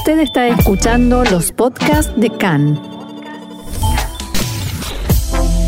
Usted 0.00 0.20
está 0.20 0.48
escuchando 0.48 1.24
los 1.24 1.52
podcasts 1.52 2.10
de 2.18 2.30
CAN. 2.30 2.80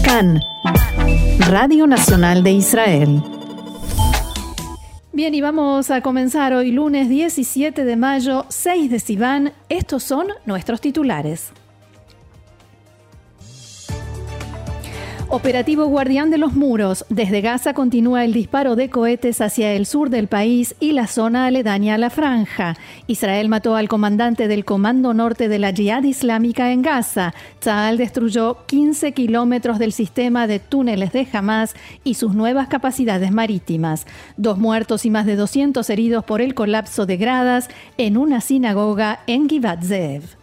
CAN, 0.02 0.40
Radio 1.50 1.86
Nacional 1.86 2.42
de 2.42 2.52
Israel. 2.52 3.22
Bien, 5.12 5.34
y 5.34 5.42
vamos 5.42 5.90
a 5.90 6.00
comenzar 6.00 6.54
hoy 6.54 6.72
lunes 6.72 7.10
17 7.10 7.84
de 7.84 7.96
mayo, 7.96 8.46
6 8.48 8.90
de 8.90 9.00
Sivan. 9.00 9.52
Estos 9.68 10.02
son 10.02 10.28
nuestros 10.46 10.80
titulares. 10.80 11.52
Operativo 15.34 15.86
Guardián 15.86 16.28
de 16.28 16.36
los 16.36 16.52
Muros. 16.52 17.06
Desde 17.08 17.40
Gaza 17.40 17.72
continúa 17.72 18.22
el 18.22 18.34
disparo 18.34 18.76
de 18.76 18.90
cohetes 18.90 19.40
hacia 19.40 19.72
el 19.72 19.86
sur 19.86 20.10
del 20.10 20.28
país 20.28 20.74
y 20.78 20.92
la 20.92 21.06
zona 21.06 21.46
aledaña 21.46 21.94
a 21.94 21.98
la 21.98 22.10
franja. 22.10 22.76
Israel 23.06 23.48
mató 23.48 23.74
al 23.74 23.88
comandante 23.88 24.46
del 24.46 24.66
Comando 24.66 25.14
Norte 25.14 25.48
de 25.48 25.58
la 25.58 25.70
Yihad 25.70 26.02
Islámica 26.02 26.70
en 26.70 26.82
Gaza. 26.82 27.32
Tzal 27.60 27.96
destruyó 27.96 28.58
15 28.66 29.12
kilómetros 29.12 29.78
del 29.78 29.92
sistema 29.92 30.46
de 30.46 30.58
túneles 30.58 31.12
de 31.12 31.26
Hamas 31.32 31.74
y 32.04 32.12
sus 32.12 32.34
nuevas 32.34 32.68
capacidades 32.68 33.32
marítimas. 33.32 34.06
Dos 34.36 34.58
muertos 34.58 35.06
y 35.06 35.10
más 35.10 35.24
de 35.24 35.36
200 35.36 35.88
heridos 35.88 36.26
por 36.26 36.42
el 36.42 36.54
colapso 36.54 37.06
de 37.06 37.16
gradas 37.16 37.70
en 37.96 38.18
una 38.18 38.42
sinagoga 38.42 39.20
en 39.26 39.48
Givat 39.48 39.82
Zev. 39.82 40.41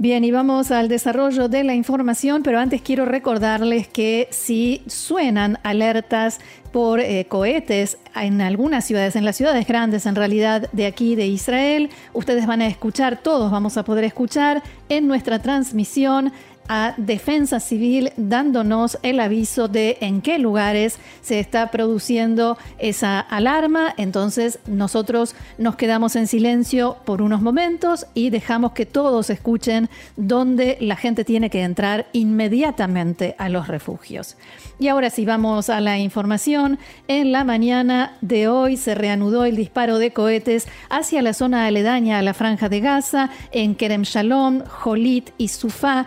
Bien, 0.00 0.24
y 0.24 0.30
vamos 0.30 0.70
al 0.70 0.88
desarrollo 0.88 1.50
de 1.50 1.62
la 1.62 1.74
información, 1.74 2.42
pero 2.42 2.58
antes 2.58 2.80
quiero 2.80 3.04
recordarles 3.04 3.86
que 3.86 4.28
si 4.30 4.80
suenan 4.86 5.58
alertas 5.62 6.40
por 6.72 7.00
eh, 7.00 7.26
cohetes 7.28 7.98
en 8.14 8.40
algunas 8.40 8.86
ciudades, 8.86 9.14
en 9.14 9.26
las 9.26 9.36
ciudades 9.36 9.66
grandes 9.66 10.06
en 10.06 10.14
realidad 10.14 10.70
de 10.72 10.86
aquí 10.86 11.16
de 11.16 11.26
Israel, 11.26 11.90
ustedes 12.14 12.46
van 12.46 12.62
a 12.62 12.66
escuchar, 12.66 13.18
todos 13.22 13.50
vamos 13.50 13.76
a 13.76 13.84
poder 13.84 14.04
escuchar 14.04 14.62
en 14.88 15.06
nuestra 15.06 15.38
transmisión 15.38 16.32
a 16.72 16.94
Defensa 16.96 17.58
Civil 17.58 18.12
dándonos 18.16 18.96
el 19.02 19.18
aviso 19.18 19.66
de 19.66 19.98
en 20.00 20.22
qué 20.22 20.38
lugares 20.38 21.00
se 21.20 21.40
está 21.40 21.72
produciendo 21.72 22.56
esa 22.78 23.18
alarma. 23.18 23.92
Entonces 23.96 24.60
nosotros 24.68 25.34
nos 25.58 25.74
quedamos 25.74 26.14
en 26.14 26.28
silencio 26.28 26.98
por 27.04 27.22
unos 27.22 27.42
momentos 27.42 28.06
y 28.14 28.30
dejamos 28.30 28.70
que 28.70 28.86
todos 28.86 29.30
escuchen 29.30 29.90
dónde 30.16 30.78
la 30.80 30.94
gente 30.94 31.24
tiene 31.24 31.50
que 31.50 31.64
entrar 31.64 32.06
inmediatamente 32.12 33.34
a 33.36 33.48
los 33.48 33.66
refugios. 33.66 34.36
Y 34.78 34.86
ahora 34.88 35.10
sí, 35.10 35.26
vamos 35.26 35.70
a 35.70 35.80
la 35.80 35.98
información. 35.98 36.78
En 37.08 37.32
la 37.32 37.42
mañana 37.42 38.16
de 38.20 38.46
hoy 38.46 38.76
se 38.76 38.94
reanudó 38.94 39.44
el 39.44 39.56
disparo 39.56 39.98
de 39.98 40.12
cohetes 40.12 40.68
hacia 40.88 41.20
la 41.20 41.34
zona 41.34 41.66
aledaña 41.66 42.18
a 42.18 42.22
la 42.22 42.32
franja 42.32 42.68
de 42.68 42.80
Gaza. 42.80 43.28
En 43.50 43.74
Kerem 43.74 44.02
Shalom, 44.02 44.62
Jolit 44.64 45.30
y 45.36 45.48
Sufá 45.48 46.06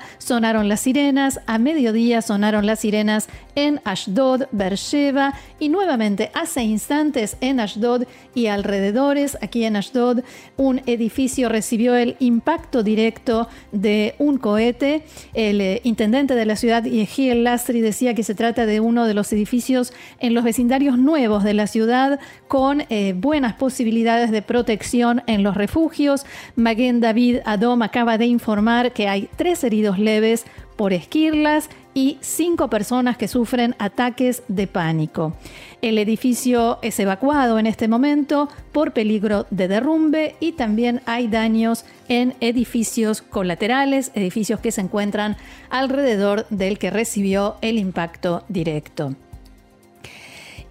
sonaron 0.54 0.70
las 0.70 0.82
sirenas. 0.82 1.40
A 1.48 1.58
mediodía 1.58 2.22
sonaron 2.22 2.68
las 2.68 2.82
sirenas 2.82 3.28
en 3.56 3.82
Ashdod, 3.86 4.44
Beersheba 4.52 5.34
y 5.59 5.70
nuevamente 5.70 6.30
hace 6.36 6.62
instantes 6.62 7.38
en 7.42 7.59
Ashdod 7.59 8.04
y 8.36 8.48
alrededores. 8.48 9.36
Aquí 9.42 9.64
en 9.64 9.76
Ashdod, 9.76 10.20
un 10.56 10.81
edificio 10.86 11.50
recibió 11.50 11.96
el 11.96 12.18
impacto 12.20 12.84
directo 12.84 13.48
de 13.72 14.14
un 14.20 14.38
cohete. 14.38 15.06
El 15.34 15.59
eh, 15.59 15.81
intendente 15.84 16.36
de 16.36 16.46
la 16.46 16.56
ciudad, 16.56 16.84
Yehiel 16.84 17.44
Lastri, 17.44 17.81
decía 17.81 18.14
que 18.14 18.24
se 18.24 18.36
trata 18.36 18.68
de 18.68 18.80
uno 18.80 19.08
de 19.08 19.16
los 19.16 19.34
edificios 19.34 19.92
en 20.20 20.36
los 20.36 20.44
vecindarios 20.44 21.00
nuevos 21.00 21.44
de 21.44 21.56
la 21.56 21.66
ciudad 21.66 22.20
con 22.48 22.84
eh, 22.90 23.16
buenas 23.18 23.54
posibilidades 23.54 24.30
de 24.30 24.44
protección 24.44 25.24
en 25.25 25.41
los 25.41 25.56
refugios. 25.56 26.28
Maguen 26.56 27.00
David 27.00 27.40
Adom 27.46 27.81
acaba 27.81 28.20
de 28.20 28.28
informar 28.28 28.94
que 28.94 29.08
hay 29.08 29.30
tres 29.35 29.64
heridos 29.64 29.97
leves 29.97 30.43
por 30.76 30.94
esquirlas 30.94 31.70
y 31.94 32.18
cinco 32.22 32.70
personas 32.70 33.18
que 33.18 33.28
sufren 33.28 33.76
ataques 33.78 34.44
de 34.48 34.68
pánico. 34.68 35.34
El 35.81 35.98
edificio 35.98 36.80
es 36.81 37.00
evacuado 37.00 37.59
en 37.59 37.68
este 37.68 37.88
momento 37.88 38.50
por 38.72 38.94
peligro 38.94 39.46
de 39.52 39.68
derrumbe 39.68 40.36
y 40.40 40.53
también 40.53 41.02
hay 41.06 41.28
daños 41.28 41.86
en 42.08 42.36
edificios 42.40 43.22
colaterales, 43.22 44.12
edificios 44.16 44.59
que 44.59 44.72
se 44.72 44.82
encuentran 44.82 45.38
alrededor 45.70 46.48
del 46.50 46.80
que 46.80 46.90
recibió 46.90 47.56
el 47.62 47.78
impacto 47.78 48.44
directo. 48.50 49.16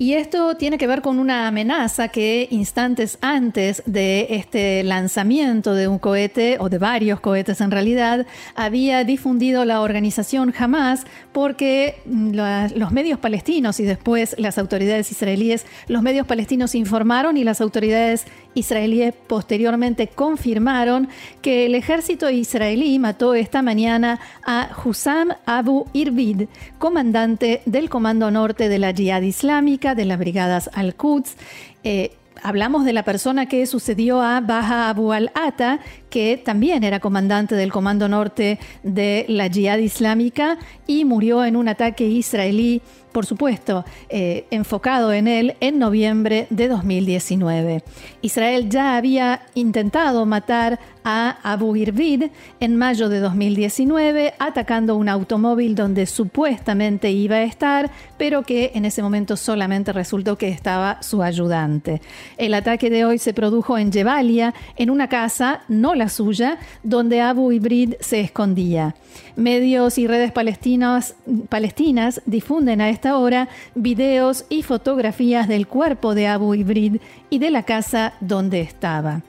Y 0.03 0.15
esto 0.15 0.57
tiene 0.57 0.79
que 0.79 0.89
ver 0.89 1.01
con 1.01 1.21
una 1.21 1.47
amenaza 1.47 2.09
que 2.09 2.49
instantes 2.51 3.19
antes 3.21 3.85
de 3.87 4.27
este 4.31 4.83
lanzamiento 4.83 5.75
de 5.75 5.87
un 5.87 6.01
cohete, 6.01 6.57
o 6.59 6.69
de 6.69 6.79
varios 6.79 7.21
cohetes 7.21 7.61
en 7.61 7.71
realidad, 7.71 8.27
había 8.57 9.05
difundido 9.05 9.65
la 9.65 9.81
organización 9.81 10.53
Hamas 10.59 11.07
porque 11.31 12.01
mm, 12.05 12.33
los 12.75 12.91
medios 12.91 13.21
palestinos 13.21 13.79
y 13.79 13.85
después 13.85 14.35
las 14.39 14.59
autoridades 14.59 15.13
israelíes, 15.13 15.67
los 15.87 16.03
medios 16.03 16.27
palestinos 16.27 16.75
informaron 16.75 17.37
y 17.37 17.45
las 17.45 17.61
autoridades 17.61 18.27
israelíes 18.55 19.15
posteriormente 19.29 20.09
confirmaron 20.09 21.09
que 21.43 21.67
el 21.67 21.77
ejército 21.77 22.29
israelí 22.29 22.99
mató 22.99 23.35
esta 23.35 23.63
mañana 23.63 24.19
a 24.45 24.69
Hussam 24.85 25.29
Abu 25.47 25.87
Irvid, 25.93 26.49
comandante 26.81 27.63
del 27.67 27.89
Comando 27.89 28.33
Norte 28.33 28.69
de 28.69 28.81
la 28.81 28.93
Jihad 28.93 29.23
Islámica 29.23 29.92
de 29.95 30.05
las 30.05 30.19
Brigadas 30.19 30.71
Al-Quds. 30.73 31.37
Eh, 31.85 32.13
hablamos 32.43 32.85
de 32.85 32.93
la 32.93 33.05
persona 33.05 33.47
que 33.47 33.67
sucedió 33.67 34.23
a 34.23 34.41
Baja 34.41 34.89
Abu 34.89 35.13
al-Ata, 35.13 35.81
que 36.13 36.37
también 36.37 36.85
era 36.85 37.01
comandante 37.01 37.55
del 37.55 37.73
Comando 37.73 38.07
Norte 38.07 38.59
de 38.83 39.25
la 39.29 39.49
Jihad 39.49 39.79
Islámica 39.79 40.59
y 40.87 41.07
murió 41.07 41.43
en 41.43 41.57
un 41.57 41.69
ataque 41.69 42.07
israelí 42.07 42.83
por 43.13 43.27
supuesto, 43.27 43.85
eh, 44.09 44.47
enfocado 44.51 45.13
en 45.13 45.29
él 45.29 45.55
en 45.61 45.79
noviembre 45.79 46.47
de 46.51 46.69
2019. 46.69 47.85
Israel 48.23 48.69
ya 48.69 48.97
había 48.97 49.43
intentado 49.55 50.25
matar 50.27 50.81
a 51.05 51.37
Abu 51.43 51.77
Irvid 51.77 52.25
en 52.61 52.77
mayo 52.77 53.09
de 53.09 53.21
2019, 53.21 54.35
atacando 54.39 54.97
un 54.97 55.09
automóvil 55.09 55.75
donde 55.75 56.07
supuestamente 56.07 57.11
iba 57.11 57.37
a 57.37 57.43
estar, 57.43 57.91
pero 58.17 58.43
que 58.43 58.73
en 58.75 58.85
ese 58.85 59.03
momento 59.03 59.37
solamente 59.37 59.93
resultó 59.93 60.39
que 60.39 60.49
estaba 60.49 61.03
su 61.03 61.23
ayudante. 61.23 62.01
El 62.39 62.55
ataque 62.55 62.89
de 62.89 63.05
hoy 63.05 63.19
se 63.19 63.35
produjo 63.35 63.79
en 63.79 63.93
Jebalia, 63.93 64.55
en 64.77 64.91
una 64.91 65.09
casa, 65.09 65.63
no 65.69 65.95
la 65.95 66.02
suya, 66.09 66.59
donde 66.83 67.21
Abu 67.21 67.53
Ibrid 67.53 67.95
se 68.01 68.21
escondía. 68.21 68.95
Medios 69.37 69.99
y 69.99 70.07
redes 70.07 70.33
palestinas, 70.33 71.15
palestinas 71.49 72.23
difunden 72.27 72.81
a 72.81 72.91
esta 72.91 73.17
hora 73.19 73.49
videos 73.75 74.45
y 74.49 74.63
fotografías 74.63 75.49
del 75.49 75.67
cuerpo 75.67 76.15
de 76.15 76.27
Abu 76.27 76.55
Ibrid 76.55 77.01
y 77.31 77.39
de 77.39 77.51
la 77.51 77.63
casa 77.63 78.15
donde 78.21 78.61
estaba. 78.61 79.23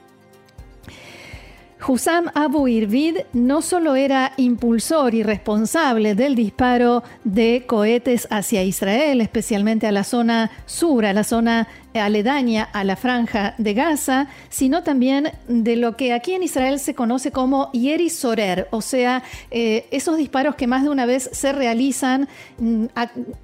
Hussam 1.86 2.30
Abu 2.34 2.66
Irvid 2.66 3.18
no 3.34 3.60
solo 3.60 3.94
era 3.94 4.32
impulsor 4.38 5.14
y 5.14 5.22
responsable 5.22 6.14
del 6.14 6.34
disparo 6.34 7.02
de 7.24 7.64
cohetes 7.66 8.26
hacia 8.30 8.62
Israel, 8.62 9.20
especialmente 9.20 9.86
a 9.86 9.92
la 9.92 10.04
zona 10.04 10.50
sur, 10.64 11.04
a 11.04 11.12
la 11.12 11.24
zona 11.24 11.68
aledaña 12.00 12.68
a 12.72 12.84
la 12.84 12.96
franja 12.96 13.54
de 13.58 13.74
Gaza, 13.74 14.28
sino 14.48 14.82
también 14.82 15.32
de 15.48 15.76
lo 15.76 15.96
que 15.96 16.12
aquí 16.12 16.32
en 16.32 16.42
Israel 16.42 16.78
se 16.78 16.94
conoce 16.94 17.30
como 17.30 17.70
Yeri 17.72 18.10
Sorer, 18.10 18.68
o 18.70 18.80
sea, 18.80 19.22
eh, 19.50 19.86
esos 19.90 20.16
disparos 20.16 20.54
que 20.54 20.66
más 20.66 20.82
de 20.82 20.88
una 20.88 21.06
vez 21.06 21.30
se 21.32 21.52
realizan, 21.52 22.28
mm, 22.58 22.86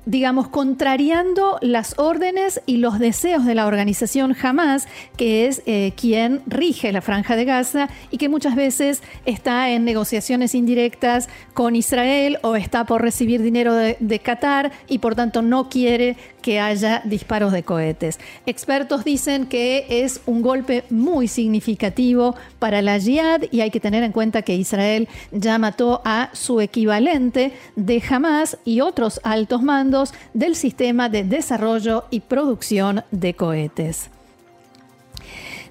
digamos, 0.07 0.49
contrariando 0.49 1.59
las 1.61 1.99
órdenes 1.99 2.61
y 2.67 2.79
los 2.79 2.99
deseos 2.99 3.45
de 3.45 3.55
la 3.55 3.67
organización 3.67 4.37
Hamas, 4.41 4.89
que 5.17 5.47
es 5.47 5.63
eh, 5.67 5.93
quien 5.97 6.43
rige 6.47 6.93
la 6.93 7.01
franja 7.01 7.37
de 7.37 7.45
Gaza 7.45 7.89
y 8.11 8.19
que 8.19 8.29
muchas 8.29 8.57
veces 8.57 9.03
está 9.25 9.71
en 9.71 9.85
negociaciones 9.85 10.55
indirectas 10.55 11.29
con 11.55 11.77
Israel 11.77 12.39
o 12.43 12.57
está 12.57 12.85
por 12.85 13.03
recibir 13.03 13.43
dinero 13.43 13.75
de, 13.75 13.97
de 14.01 14.19
Qatar 14.19 14.73
y 14.89 14.99
por 14.99 15.15
tanto 15.15 15.43
no 15.43 15.69
quiere 15.69 16.17
que 16.41 16.61
haya 16.61 17.03
disparos 17.05 17.53
de 17.53 17.63
cohetes. 17.63 18.19
Expertos 18.47 19.05
dicen 19.05 19.47
que 19.47 19.87
es 19.89 20.21
un 20.27 20.43
golpe 20.43 20.85
muy 20.91 21.29
significativo 21.29 22.35
para 22.59 22.83
la 22.83 22.99
Jihad 22.99 23.43
y 23.51 23.61
hay 23.61 23.71
que 23.71 23.81
tener 23.81 24.03
en 24.03 24.13
cuenta 24.13 24.43
que 24.43 24.55
Israel 24.55 25.09
ya 25.33 25.59
mató 25.59 26.03
a 26.05 26.31
su 26.33 26.61
equivalente 26.61 27.53
de 27.77 28.03
Hamas 28.09 28.59
y 28.65 28.81
otros 28.81 29.21
altos 29.25 29.63
mandos 29.63 30.13
del 30.35 30.57
sistema 30.57 31.09
de 31.09 31.25
desarrollo 31.25 32.05
y 32.11 32.21
producción 32.21 33.05
de 33.11 33.35
cohetes. 33.35 34.11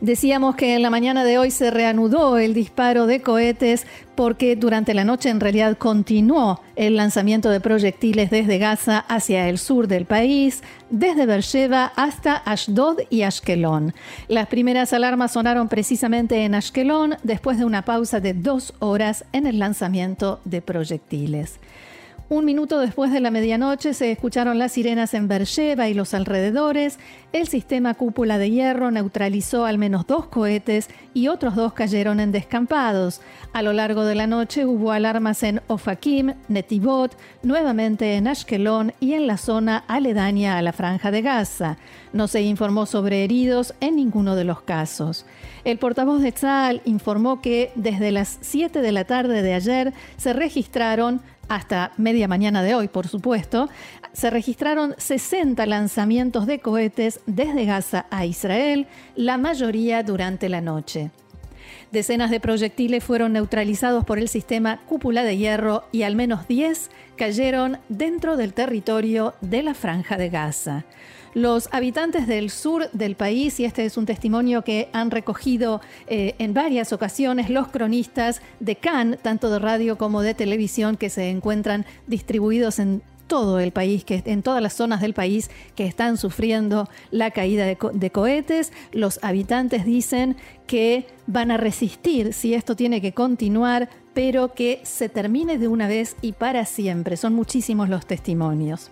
Decíamos 0.02 0.56
que 0.56 0.76
en 0.76 0.82
la 0.82 0.90
mañana 0.90 1.26
de 1.26 1.38
hoy 1.38 1.52
se 1.52 1.72
reanudó 1.72 2.38
el 2.38 2.54
disparo 2.54 3.06
de 3.06 3.22
cohetes 3.22 3.86
porque 4.16 4.56
durante 4.56 4.94
la 4.94 5.04
noche 5.04 5.28
en 5.28 5.42
realidad 5.42 5.78
continuó 5.78 6.62
el 6.78 6.96
lanzamiento 6.96 7.50
de 7.50 7.60
proyectiles 7.60 8.30
desde 8.30 8.60
Gaza 8.60 9.00
hacia 9.00 9.50
el 9.50 9.58
sur 9.58 9.90
del 9.90 10.06
país, 10.06 10.64
desde 10.90 11.26
Beersheba 11.26 11.92
hasta 11.98 12.38
Ashdod 12.38 13.02
y 13.10 13.24
Ashkelon. 13.24 13.94
Las 14.30 14.48
primeras 14.48 14.94
alarmas 14.94 15.34
sonaron 15.34 15.68
precisamente 15.68 16.46
en 16.46 16.56
Ashkelon 16.56 17.18
después 17.24 17.58
de 17.58 17.66
una 17.66 17.84
pausa 17.84 18.22
de 18.22 18.34
dos 18.34 18.74
horas 18.80 19.26
en 19.34 19.48
el 19.48 19.60
lanzamiento 19.60 20.40
de 20.46 20.62
proyectiles. 20.62 21.60
Un 22.32 22.46
minuto 22.46 22.78
después 22.78 23.12
de 23.12 23.22
la 23.22 23.32
medianoche 23.32 23.96
se 23.96 24.12
escucharon 24.12 24.60
las 24.60 24.74
sirenas 24.74 25.16
en 25.16 25.28
Beersheba 25.28 25.90
y 25.90 25.96
los 25.96 26.14
alrededores. 26.14 27.00
El 27.34 27.48
sistema 27.48 27.96
cúpula 27.96 28.38
de 28.38 28.52
hierro 28.52 28.92
neutralizó 28.92 29.66
al 29.66 29.80
menos 29.80 30.06
dos 30.06 30.28
cohetes 30.28 30.90
y 31.16 31.28
otros 31.28 31.56
dos 31.56 31.74
cayeron 31.74 32.20
en 32.20 32.32
descampados. 32.32 33.22
A 33.52 33.64
lo 33.64 33.74
largo 33.74 34.06
de 34.06 34.14
la 34.14 34.28
noche 34.28 34.68
hubo 34.68 34.92
alarmas 34.92 35.42
en 35.42 35.62
Ofakim, 35.66 36.36
Netivot, 36.50 37.18
nuevamente 37.42 38.14
en 38.14 38.28
Ashkelon 38.28 38.94
y 39.00 39.14
en 39.14 39.26
la 39.26 39.38
zona 39.38 39.84
aledaña 39.88 40.60
a 40.60 40.62
la 40.62 40.72
franja 40.72 41.10
de 41.10 41.24
Gaza. 41.24 41.78
No 42.14 42.28
se 42.28 42.44
informó 42.44 42.86
sobre 42.86 43.24
heridos 43.24 43.74
en 43.80 43.96
ninguno 43.96 44.36
de 44.36 44.44
los 44.44 44.62
casos. 44.62 45.26
El 45.64 45.80
portavoz 45.80 46.22
de 46.22 46.32
Tzal 46.32 46.84
informó 46.86 47.42
que 47.42 47.72
desde 47.74 48.12
las 48.12 48.38
7 48.42 48.84
de 48.84 48.92
la 48.92 49.06
tarde 49.06 49.42
de 49.42 49.56
ayer 49.56 49.94
se 50.18 50.34
registraron 50.34 51.22
hasta 51.50 51.92
media 51.98 52.28
mañana 52.28 52.64
de 52.64 52.76
hoy, 52.76 52.88
por 52.88 53.08
supuesto, 53.08 53.70
se 54.14 54.30
registraron 54.30 54.96
60 54.98 55.66
lanzamientos 55.66 56.46
de 56.46 56.60
cohetes 56.60 57.20
desde 57.26 57.66
Gaza 57.66 58.06
a 58.12 58.26
Israel, 58.26 58.88
la 59.16 59.38
mayoría 59.38 60.04
durante 60.04 60.48
la 60.48 60.62
noche. 60.62 61.12
Decenas 61.92 62.30
de 62.30 62.40
proyectiles 62.40 63.04
fueron 63.04 63.34
neutralizados 63.34 64.06
por 64.06 64.20
el 64.20 64.30
sistema 64.30 64.80
cúpula 64.86 65.24
de 65.24 65.38
hierro 65.38 65.86
y 65.92 66.04
al 66.04 66.16
menos 66.16 66.48
10 66.48 66.92
cayeron 67.16 67.80
dentro 67.90 68.38
del 68.38 68.54
territorio 68.54 69.34
de 69.42 69.64
la 69.64 69.74
franja 69.74 70.18
de 70.18 70.30
Gaza. 70.30 70.86
Los 71.34 71.70
habitantes 71.72 72.28
del 72.28 72.50
sur 72.50 72.90
del 72.92 73.16
país, 73.16 73.60
y 73.60 73.66
este 73.66 73.86
es 73.86 73.98
un 73.98 74.06
testimonio 74.06 74.64
que 74.64 74.90
han 74.94 75.12
recogido 75.12 75.82
eh, 76.08 76.36
en 76.40 76.54
varias 76.54 76.92
ocasiones 76.94 77.50
los 77.50 77.68
cronistas 77.68 78.42
de 78.60 78.76
Cannes, 78.76 79.22
tanto 79.22 79.50
de 79.50 79.60
radio 79.60 79.98
como 79.98 80.22
de 80.22 80.34
televisión, 80.34 80.98
que 80.98 81.10
se 81.10 81.30
encuentran 81.30 81.86
distribuidos 82.08 82.80
en 82.80 83.02
todo 83.28 83.60
el 83.60 83.72
país, 83.72 84.04
que 84.04 84.24
en 84.26 84.42
todas 84.42 84.62
las 84.62 84.74
zonas 84.74 85.02
del 85.02 85.14
país 85.14 85.52
que 85.76 85.86
están 85.86 86.18
sufriendo 86.18 86.90
la 87.12 87.30
caída 87.32 87.66
de, 87.66 87.78
de, 87.94 88.10
cohetes. 88.10 88.74
Los 88.92 89.20
habitantes 89.22 89.86
dicen 89.86 90.36
que 90.66 91.06
van 91.28 91.52
a 91.52 91.58
resistir 91.58 92.34
si 92.34 92.56
esto 92.56 92.76
tiene 92.76 93.02
que 93.02 93.14
continuar, 93.14 93.88
pero 94.16 94.54
que 94.54 94.82
se 94.84 95.10
termine 95.10 95.60
de 95.60 95.68
una 95.68 95.88
vez 95.88 96.16
y 96.22 96.34
para 96.34 96.66
siempre. 96.66 97.16
Son 97.18 97.34
muchísimos 97.34 97.88
los 97.88 98.08
testimonios. 98.08 98.90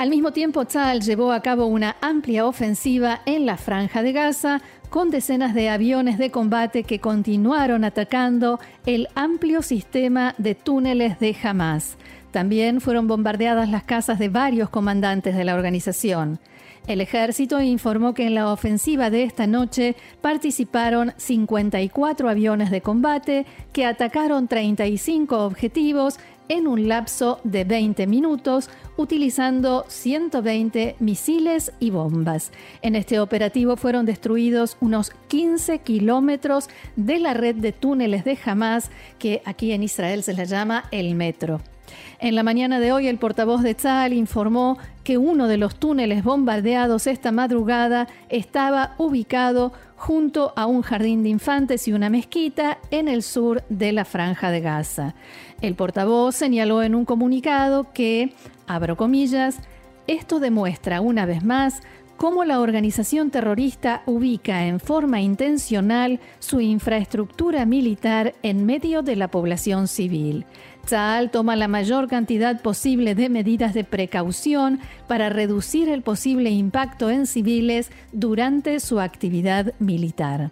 Al 0.00 0.08
mismo 0.08 0.32
tiempo, 0.32 0.64
Tzal 0.64 1.02
llevó 1.02 1.30
a 1.30 1.42
cabo 1.42 1.66
una 1.66 1.94
amplia 2.00 2.46
ofensiva 2.46 3.20
en 3.26 3.44
la 3.44 3.58
franja 3.58 4.02
de 4.02 4.12
Gaza 4.12 4.62
con 4.88 5.10
decenas 5.10 5.52
de 5.52 5.68
aviones 5.68 6.16
de 6.16 6.30
combate 6.30 6.84
que 6.84 7.00
continuaron 7.00 7.84
atacando 7.84 8.60
el 8.86 9.08
amplio 9.14 9.60
sistema 9.60 10.34
de 10.38 10.54
túneles 10.54 11.18
de 11.18 11.36
Hamas. 11.42 11.98
También 12.30 12.80
fueron 12.80 13.08
bombardeadas 13.08 13.68
las 13.68 13.82
casas 13.82 14.18
de 14.18 14.30
varios 14.30 14.70
comandantes 14.70 15.36
de 15.36 15.44
la 15.44 15.54
organización. 15.54 16.38
El 16.86 17.02
ejército 17.02 17.60
informó 17.60 18.14
que 18.14 18.26
en 18.26 18.34
la 18.34 18.50
ofensiva 18.50 19.10
de 19.10 19.24
esta 19.24 19.46
noche 19.46 19.96
participaron 20.22 21.12
54 21.18 22.30
aviones 22.30 22.70
de 22.70 22.80
combate 22.80 23.44
que 23.74 23.84
atacaron 23.84 24.48
35 24.48 25.44
objetivos 25.44 26.18
en 26.50 26.66
un 26.66 26.88
lapso 26.88 27.40
de 27.44 27.64
20 27.64 28.06
minutos 28.06 28.68
utilizando 28.96 29.86
120 29.88 30.96
misiles 30.98 31.72
y 31.78 31.90
bombas. 31.90 32.50
En 32.82 32.96
este 32.96 33.20
operativo 33.20 33.76
fueron 33.76 34.04
destruidos 34.04 34.76
unos 34.80 35.12
15 35.28 35.78
kilómetros 35.78 36.68
de 36.96 37.20
la 37.20 37.34
red 37.34 37.54
de 37.54 37.72
túneles 37.72 38.24
de 38.24 38.36
Hamas 38.44 38.90
que 39.18 39.42
aquí 39.46 39.72
en 39.72 39.84
Israel 39.84 40.24
se 40.24 40.34
la 40.34 40.44
llama 40.44 40.84
el 40.90 41.14
metro. 41.14 41.60
En 42.18 42.34
la 42.34 42.42
mañana 42.42 42.80
de 42.80 42.92
hoy, 42.92 43.08
el 43.08 43.18
portavoz 43.18 43.62
de 43.62 43.74
Tzal 43.74 44.12
informó 44.12 44.78
que 45.04 45.18
uno 45.18 45.48
de 45.48 45.56
los 45.56 45.76
túneles 45.76 46.22
bombardeados 46.22 47.06
esta 47.06 47.32
madrugada 47.32 48.08
estaba 48.28 48.94
ubicado 48.98 49.72
junto 49.96 50.52
a 50.56 50.66
un 50.66 50.82
jardín 50.82 51.22
de 51.22 51.28
infantes 51.28 51.86
y 51.88 51.92
una 51.92 52.10
mezquita 52.10 52.78
en 52.90 53.08
el 53.08 53.22
sur 53.22 53.62
de 53.68 53.92
la 53.92 54.04
franja 54.04 54.50
de 54.50 54.60
Gaza. 54.60 55.14
El 55.60 55.74
portavoz 55.74 56.34
señaló 56.34 56.82
en 56.82 56.94
un 56.94 57.04
comunicado 57.04 57.92
que, 57.92 58.32
abro 58.66 58.96
comillas, 58.96 59.58
esto 60.06 60.40
demuestra 60.40 61.00
una 61.00 61.26
vez 61.26 61.44
más 61.44 61.82
cómo 62.20 62.44
la 62.44 62.60
organización 62.60 63.30
terrorista 63.30 64.02
ubica 64.04 64.66
en 64.66 64.78
forma 64.78 65.22
intencional 65.22 66.20
su 66.38 66.60
infraestructura 66.60 67.64
militar 67.64 68.34
en 68.42 68.66
medio 68.66 69.00
de 69.00 69.16
la 69.16 69.28
población 69.28 69.88
civil. 69.88 70.44
Tzal 70.84 71.30
toma 71.30 71.56
la 71.56 71.66
mayor 71.66 72.08
cantidad 72.08 72.60
posible 72.60 73.14
de 73.14 73.30
medidas 73.30 73.72
de 73.72 73.84
precaución 73.84 74.80
para 75.08 75.30
reducir 75.30 75.88
el 75.88 76.02
posible 76.02 76.50
impacto 76.50 77.08
en 77.08 77.26
civiles 77.26 77.90
durante 78.12 78.80
su 78.80 79.00
actividad 79.00 79.72
militar. 79.78 80.50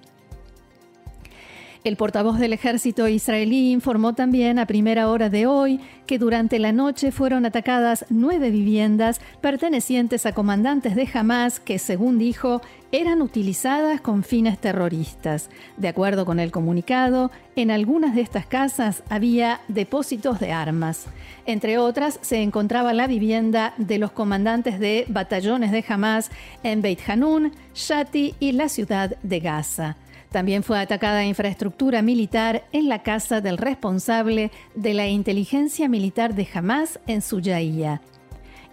El 1.84 1.96
portavoz 1.96 2.38
del 2.38 2.52
ejército 2.52 3.06
israelí 3.06 3.70
informó 3.70 4.12
también 4.12 4.58
a 4.58 4.66
primera 4.66 5.08
hora 5.08 5.30
de 5.30 5.46
hoy 5.46 5.80
que 6.06 6.18
durante 6.18 6.58
la 6.58 6.72
noche 6.72 7.12
fueron 7.12 7.46
atacadas 7.46 8.04
nueve 8.10 8.50
viviendas 8.50 9.20
pertenecientes 9.40 10.26
a 10.26 10.32
comandantes 10.32 10.96
de 10.96 11.08
Hamas 11.12 11.60
que, 11.60 11.78
según 11.78 12.18
dijo, 12.18 12.62
eran 12.90 13.22
utilizadas 13.22 14.00
con 14.00 14.24
fines 14.24 14.58
terroristas. 14.58 15.50
De 15.76 15.88
acuerdo 15.88 16.26
con 16.26 16.40
el 16.40 16.50
comunicado, 16.50 17.30
en 17.54 17.70
algunas 17.70 18.14
de 18.14 18.22
estas 18.22 18.46
casas 18.46 19.04
había 19.08 19.60
depósitos 19.68 20.40
de 20.40 20.52
armas. 20.52 21.06
Entre 21.46 21.78
otras, 21.78 22.18
se 22.22 22.42
encontraba 22.42 22.92
la 22.92 23.06
vivienda 23.06 23.74
de 23.76 23.98
los 23.98 24.10
comandantes 24.10 24.80
de 24.80 25.04
batallones 25.08 25.70
de 25.70 25.84
Hamas 25.88 26.30
en 26.64 26.82
Beit 26.82 27.08
Hanun, 27.08 27.52
Shati 27.74 28.34
y 28.40 28.52
la 28.52 28.68
ciudad 28.68 29.16
de 29.22 29.40
Gaza. 29.40 29.96
También 30.30 30.62
fue 30.62 30.78
atacada 30.78 31.24
infraestructura 31.24 32.02
militar 32.02 32.64
en 32.72 32.88
la 32.88 33.02
casa 33.02 33.40
del 33.40 33.56
responsable 33.56 34.50
de 34.74 34.94
la 34.94 35.08
inteligencia 35.08 35.88
militar 35.88 36.34
de 36.34 36.46
Hamas 36.52 37.00
en 37.06 37.22
Suyaía. 37.22 38.02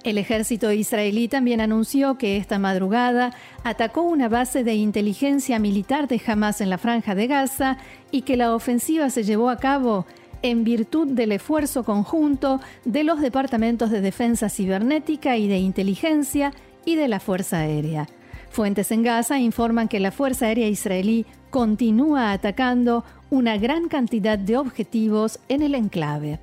El 0.04 0.20
ejército 0.20 0.72
israelí 0.72 1.28
también 1.28 1.62
anunció 1.62 2.20
que 2.20 2.38
esta 2.38 2.60
madrugada 2.60 3.34
atacó 3.64 4.04
una 4.04 4.30
base 4.30 4.64
de 4.64 4.76
inteligencia 4.76 5.58
militar 5.58 6.08
de 6.08 6.22
Hamas 6.28 6.62
en 6.62 6.70
la 6.70 6.78
franja 6.78 7.16
de 7.16 7.26
Gaza 7.26 7.78
y 8.12 8.22
que 8.22 8.38
la 8.38 8.54
ofensiva 8.54 9.10
se 9.10 9.24
llevó 9.24 9.50
a 9.50 9.58
cabo 9.58 10.06
en 10.44 10.64
virtud 10.64 11.08
del 11.08 11.32
esfuerzo 11.32 11.84
conjunto 11.84 12.60
de 12.84 13.04
los 13.04 13.20
departamentos 13.20 13.90
de 13.90 14.02
defensa 14.02 14.50
cibernética 14.50 15.38
y 15.38 15.48
de 15.48 15.58
inteligencia 15.58 16.54
y 16.86 16.96
de 16.96 17.08
la 17.08 17.20
Fuerza 17.20 17.62
Aérea. 17.62 18.08
Fuentes 18.52 18.92
en 18.92 19.02
Gaza 19.02 19.40
informan 19.40 19.88
que 19.88 20.00
la 20.00 20.12
Fuerza 20.12 20.46
Aérea 20.46 20.68
israelí 20.68 21.26
continúa 21.56 22.34
atacando 22.34 23.06
una 23.30 23.56
gran 23.56 23.88
cantidad 23.88 24.38
de 24.38 24.58
objetivos 24.58 25.40
en 25.48 25.62
el 25.62 25.74
enclave. 25.74 26.38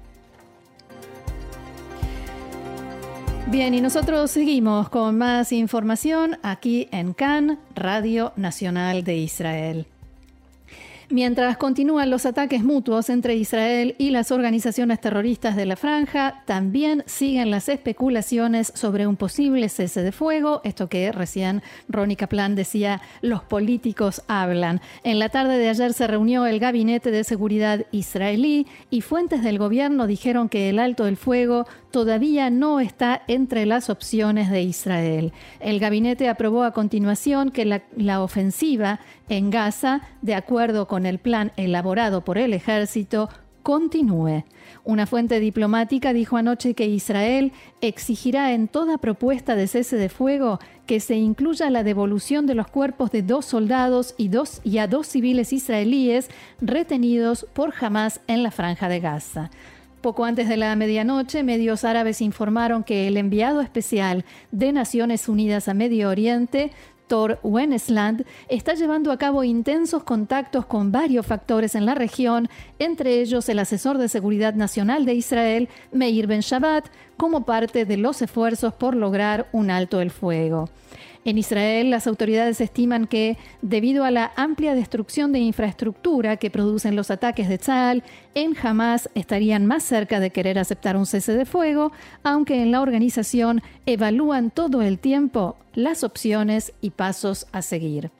Bien, 3.48 3.74
y 3.74 3.82
nosotros 3.82 4.30
seguimos 4.30 4.88
con 4.88 5.18
más 5.18 5.52
información 5.52 6.38
aquí 6.42 6.88
en 6.92 7.12
CAN, 7.12 7.58
Radio 7.74 8.32
Nacional 8.36 9.04
de 9.04 9.16
Israel. 9.16 9.86
Mientras 11.12 11.58
continúan 11.58 12.08
los 12.08 12.24
ataques 12.24 12.64
mutuos 12.64 13.10
entre 13.10 13.36
Israel 13.36 13.94
y 13.98 14.08
las 14.08 14.32
organizaciones 14.32 14.98
terroristas 14.98 15.56
de 15.56 15.66
la 15.66 15.76
franja, 15.76 16.42
también 16.46 17.04
siguen 17.04 17.50
las 17.50 17.68
especulaciones 17.68 18.72
sobre 18.74 19.06
un 19.06 19.16
posible 19.16 19.68
cese 19.68 20.02
de 20.02 20.10
fuego, 20.10 20.62
esto 20.64 20.88
que 20.88 21.12
recién 21.12 21.62
Ronnie 21.86 22.16
Kaplan 22.16 22.54
decía, 22.54 23.02
los 23.20 23.42
políticos 23.42 24.22
hablan. 24.26 24.80
En 25.04 25.18
la 25.18 25.28
tarde 25.28 25.58
de 25.58 25.68
ayer 25.68 25.92
se 25.92 26.06
reunió 26.06 26.46
el 26.46 26.58
Gabinete 26.58 27.10
de 27.10 27.24
Seguridad 27.24 27.84
israelí 27.92 28.66
y 28.88 29.02
fuentes 29.02 29.42
del 29.42 29.58
gobierno 29.58 30.06
dijeron 30.06 30.48
que 30.48 30.70
el 30.70 30.78
alto 30.78 31.04
del 31.04 31.18
fuego 31.18 31.66
todavía 31.92 32.50
no 32.50 32.80
está 32.80 33.22
entre 33.28 33.66
las 33.66 33.90
opciones 33.90 34.50
de 34.50 34.62
Israel. 34.62 35.32
El 35.60 35.78
gabinete 35.78 36.28
aprobó 36.28 36.64
a 36.64 36.72
continuación 36.72 37.50
que 37.50 37.80
la, 37.94 38.22
ofensiva 38.22 38.98
en 39.28 39.50
Gaza, 39.50 40.02
de 40.22 40.34
acuerdo 40.34 40.88
con 40.88 41.06
el 41.06 41.18
plan 41.18 41.52
elaborado 41.56 42.24
por 42.24 42.38
el 42.38 42.54
ejército, 42.54 43.28
continúe. 43.62 44.44
Una 44.84 45.06
fuente 45.06 45.38
diplomática 45.38 46.12
dijo 46.12 46.36
anoche 46.36 46.74
que 46.74 46.86
Israel 46.86 47.52
exigirá 47.80 48.52
en 48.52 48.66
toda 48.66 48.98
propuesta 48.98 49.54
de 49.54 49.68
cese 49.68 49.96
de 49.96 50.08
fuego 50.08 50.58
que 50.86 50.98
se 50.98 51.14
incluya 51.14 51.70
la 51.70 51.84
devolución 51.84 52.46
de 52.46 52.56
los 52.56 52.66
cuerpos 52.66 53.12
de 53.12 53.22
dos 53.22 53.44
soldados 53.44 54.14
y, 54.18 54.28
dos, 54.28 54.60
y 54.64 54.78
a 54.78 54.88
dos 54.88 55.06
civiles 55.06 55.52
israelíes 55.52 56.28
retenidos 56.60 57.46
por 57.52 57.72
Hamas 57.80 58.20
en 58.26 58.42
la 58.42 58.50
franja 58.50 58.88
de 58.88 58.98
Gaza. 58.98 59.50
Poco 60.02 60.24
antes 60.24 60.48
de 60.48 60.56
la 60.56 60.74
medianoche, 60.74 61.44
medios 61.44 61.84
árabes 61.84 62.20
informaron 62.20 62.82
que 62.82 63.06
el 63.06 63.16
enviado 63.16 63.60
especial 63.60 64.24
de 64.50 64.72
Naciones 64.72 65.28
Unidas 65.28 65.68
a 65.68 65.74
Medio 65.74 66.08
Oriente 66.08 66.72
Thor 67.06 67.38
Wennesland 67.44 68.24
está 68.48 68.74
llevando 68.74 69.12
a 69.12 69.16
cabo 69.16 69.44
intensos 69.44 70.02
contactos 70.02 70.66
con 70.66 70.90
varios 70.90 71.24
factores 71.24 71.76
en 71.76 71.86
la 71.86 71.94
región, 71.94 72.48
entre 72.80 73.20
ellos 73.20 73.48
el 73.48 73.60
asesor 73.60 73.96
de 73.98 74.08
seguridad 74.08 74.54
nacional 74.54 75.04
de 75.04 75.14
Israel, 75.14 75.68
Meir 75.92 76.26
Ben 76.26 76.40
Shabbat, 76.40 76.86
como 77.16 77.44
parte 77.44 77.84
de 77.84 77.96
los 77.96 78.22
esfuerzos 78.22 78.74
por 78.74 78.96
lograr 78.96 79.48
un 79.52 79.70
alto 79.70 80.00
el 80.00 80.10
fuego. 80.10 80.68
En 81.24 81.38
Israel, 81.38 81.90
las 81.90 82.08
autoridades 82.08 82.60
estiman 82.60 83.06
que, 83.06 83.38
debido 83.60 84.04
a 84.04 84.10
la 84.10 84.32
amplia 84.34 84.74
destrucción 84.74 85.30
de 85.32 85.38
infraestructura 85.38 86.36
que 86.36 86.50
producen 86.50 86.96
los 86.96 87.12
ataques 87.12 87.48
de 87.48 87.58
Tzal, 87.58 88.02
en 88.34 88.56
Hamas 88.60 89.08
estarían 89.14 89.64
más 89.66 89.84
cerca 89.84 90.18
de 90.18 90.30
querer 90.30 90.58
aceptar 90.58 90.96
un 90.96 91.06
cese 91.06 91.34
de 91.34 91.46
fuego, 91.46 91.92
aunque 92.24 92.60
en 92.60 92.72
la 92.72 92.80
organización 92.80 93.62
evalúan 93.86 94.50
todo 94.50 94.82
el 94.82 94.98
tiempo 94.98 95.56
las 95.74 96.02
opciones 96.02 96.72
y 96.80 96.90
pasos 96.90 97.46
a 97.52 97.62
seguir. 97.62 98.10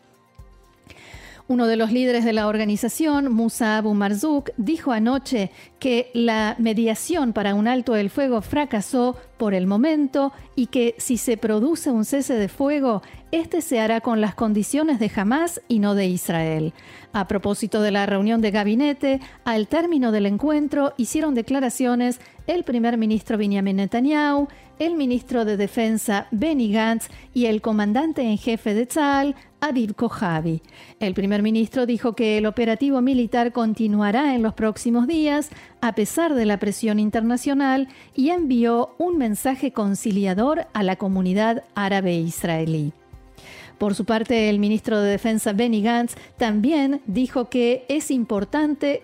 Uno 1.49 1.66
de 1.66 1.76
los 1.76 1.90
líderes 1.90 2.25
de 2.25 2.32
la 2.32 2.47
organización, 2.47 3.32
Musa 3.32 3.76
Abu 3.76 3.94
Marzouk, 3.94 4.50
dijo 4.56 4.92
anoche 4.92 5.50
que 5.80 6.09
la 6.14 6.54
mediación 6.59 7.32
para 7.32 7.54
un 7.56 7.66
alto 7.66 7.94
del 7.94 8.11
fuego 8.11 8.42
fracasó 8.42 9.16
por 9.42 9.54
el 9.54 9.66
momento 9.66 10.32
y 10.54 10.66
que 10.66 10.94
si 10.99 11.16
se 11.16 11.37
produce 11.37 11.90
un 11.90 12.04
cese 12.04 12.34
de 12.34 12.46
fuego, 12.46 13.02
este 13.32 13.61
se 13.61 13.80
hará 13.80 14.00
con 14.00 14.20
las 14.20 14.37
condiciones 14.37 15.00
de 15.00 15.11
Hamas 15.16 15.61
y 15.66 15.80
no 15.80 15.96
de 15.96 16.06
Israel. 16.06 16.72
A 17.12 17.26
propósito 17.26 17.82
de 17.82 17.90
la 17.90 18.06
reunión 18.06 18.40
de 18.40 18.52
gabinete, 18.52 19.20
al 19.44 19.66
término 19.66 20.12
del 20.12 20.26
encuentro 20.26 20.94
hicieron 20.96 21.34
declaraciones 21.34 22.20
el 22.46 22.62
primer 22.62 22.99
ministro 22.99 23.37
Benjamin 23.37 23.76
Netanyahu, 23.76 24.46
el 24.78 24.94
ministro 24.94 25.44
de 25.44 25.56
Defensa 25.56 26.26
Benny 26.30 26.72
Gantz 26.72 27.08
y 27.34 27.46
el 27.46 27.61
comandante 27.61 28.22
en 28.22 28.38
jefe 28.38 28.75
de 28.75 28.87
Tzal, 28.87 29.34
Aviv 29.61 29.94
Kojavi. 29.94 30.61
El 30.99 31.14
primer 31.14 31.42
ministro 31.42 31.87
dijo 31.87 32.14
que 32.14 32.38
el 32.38 32.46
operativo 32.46 33.00
militar 33.00 33.52
continuará 33.52 34.34
en 34.34 34.42
los 34.42 34.54
próximos 34.54 35.06
días 35.06 35.50
a 35.80 35.94
pesar 35.94 36.34
de 36.34 36.46
la 36.46 36.58
presión 36.58 36.99
internacional 36.99 37.88
y 38.16 38.30
envió 38.30 38.96
un 38.99 39.18
mensaje 39.18 39.31
conciliador 39.72 40.66
a 40.72 40.82
la 40.82 40.96
comunidad 40.96 41.64
árabe 41.74 42.14
israelí. 42.14 42.92
Por 43.78 43.94
su 43.94 44.04
parte, 44.04 44.48
el 44.48 44.58
ministro 44.58 45.00
de 45.00 45.10
Defensa 45.10 45.52
Benny 45.52 45.82
Gantz 45.82 46.14
también 46.36 47.02
dijo 47.06 47.48
que 47.48 47.84
es 47.88 48.10
importante 48.10 49.02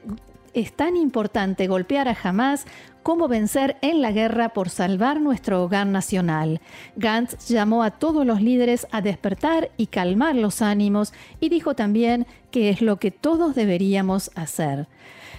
es 0.55 0.73
tan 0.73 0.97
importante 0.97 1.67
golpear 1.67 2.09
a 2.09 2.17
Hamas 2.23 2.65
como 3.03 3.29
vencer 3.29 3.77
en 3.81 4.03
la 4.03 4.13
guerra 4.13 4.51
por 4.51 4.71
salvar 4.71 5.21
nuestro 5.21 5.63
hogar 5.63 5.87
nacional. 5.87 6.61
Gantz 6.97 7.49
llamó 7.49 7.83
a 7.83 7.93
todos 7.93 8.27
los 8.27 8.43
líderes 8.43 8.87
a 8.91 9.01
despertar 9.01 9.71
y 9.77 9.87
calmar 9.87 10.35
los 10.35 10.61
ánimos 10.63 11.13
y 11.41 11.49
dijo 11.49 11.75
también 11.75 12.27
que 12.51 12.71
es 12.71 12.83
lo 12.83 12.99
que 12.99 13.11
todos 13.11 13.55
deberíamos 13.55 14.31
hacer. 14.35 14.89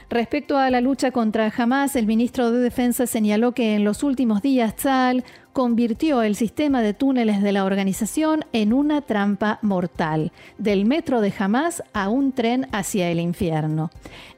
Respecto 0.09 0.57
a 0.57 0.71
la 0.71 0.81
lucha 0.81 1.11
contra 1.11 1.53
Hamas, 1.55 1.95
el 1.95 2.07
ministro 2.07 2.49
de 2.49 2.59
Defensa 2.59 3.05
señaló 3.05 3.51
que 3.51 3.75
en 3.75 3.83
los 3.83 4.01
últimos 4.01 4.41
días 4.41 4.75
Tzal 4.75 5.23
convirtió 5.53 6.23
el 6.23 6.35
sistema 6.35 6.81
de 6.81 6.95
túneles 6.95 7.43
de 7.43 7.51
la 7.51 7.63
organización 7.63 8.43
en 8.51 8.73
una 8.73 9.01
trampa 9.01 9.59
mortal, 9.61 10.31
del 10.57 10.85
metro 10.85 11.21
de 11.21 11.31
Hamas 11.37 11.83
a 11.93 12.09
un 12.09 12.31
tren 12.31 12.67
hacia 12.71 13.11
el 13.11 13.19
infierno. 13.19 13.91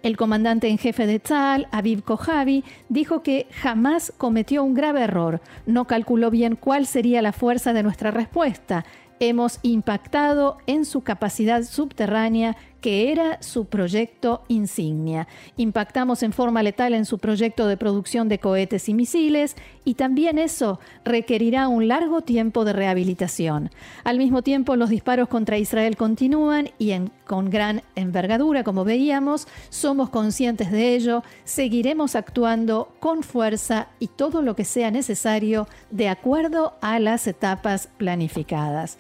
El 0.04 0.18
comandante 0.18 0.68
en 0.68 0.78
jefe 0.78 1.08
de 1.08 1.20
Tzal, 1.20 1.70
Aviv 1.72 2.04
Kojavi, 2.04 2.66
dijo 2.90 3.24
que 3.24 3.48
Hamas 3.64 4.12
cometió 4.18 4.66
un 4.66 4.74
grave 4.74 5.04
error, 5.04 5.40
no 5.66 5.86
calculó 5.86 6.32
bien 6.32 6.58
cuál 6.58 6.86
sería 6.86 7.22
la 7.22 7.32
fuerza 7.32 7.72
de 7.72 7.84
nuestra 7.84 8.12
respuesta, 8.12 8.84
hemos 9.22 9.60
impactado 9.62 10.58
en 10.66 10.84
su 10.84 11.02
capacidad 11.02 11.64
subterránea 11.64 12.58
que 12.82 13.12
era 13.12 13.42
su 13.42 13.66
proyecto 13.66 14.44
insignia. 14.48 15.28
Impactamos 15.56 16.24
en 16.24 16.34
forma 16.34 16.64
letal 16.64 16.94
en 16.94 17.06
su 17.06 17.20
proyecto 17.20 17.68
de 17.68 17.78
producción 17.78 18.28
de 18.28 18.40
cohetes 18.40 18.90
y 18.90 18.94
misiles 18.94 19.56
y 19.86 19.94
también 19.94 20.38
eso 20.38 20.80
requerirá 21.06 21.68
un 21.68 21.88
largo 21.88 22.22
tiempo 22.22 22.66
de 22.66 22.74
rehabilitación. 22.74 23.70
Al 24.04 24.18
mismo 24.18 24.42
tiempo, 24.42 24.76
los 24.76 24.90
disparos 24.90 25.30
contra 25.30 25.58
Israel 25.58 25.96
continúan 25.96 26.70
y 26.80 26.92
con 27.26 27.50
gran 27.50 27.84
envergadura, 27.96 28.64
como 28.64 28.84
veíamos, 28.84 29.48
somos 29.70 30.10
conscientes 30.10 30.72
de 30.72 30.96
ello, 30.96 31.24
seguiremos 31.46 32.16
actuando 32.16 32.94
con 33.00 33.24
fuerza 33.24 33.88
y 34.00 34.08
todo 34.08 34.42
lo 34.42 34.56
que 34.56 34.66
sea 34.66 34.92
necesario 34.92 35.68
de 35.92 36.10
acuerdo 36.10 36.74
a 36.82 37.00
las 37.00 37.28
etapas 37.28 37.88
planificadas. 37.98 38.98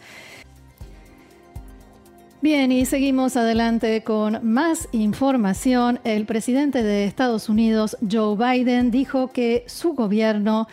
Bien, 2.41 2.71
y 2.71 2.87
seguimos 2.87 3.37
adelante 3.37 4.03
con 4.03 4.39
más 4.41 4.89
información. 4.93 5.99
El 6.03 6.25
presidente 6.25 6.81
de 6.81 7.05
Estados 7.05 7.49
Unidos, 7.49 7.95
Joe 8.11 8.35
Biden, 8.35 8.89
dijo 8.89 9.27
que 9.27 9.63
su 9.67 9.93
gobierno 9.93 10.67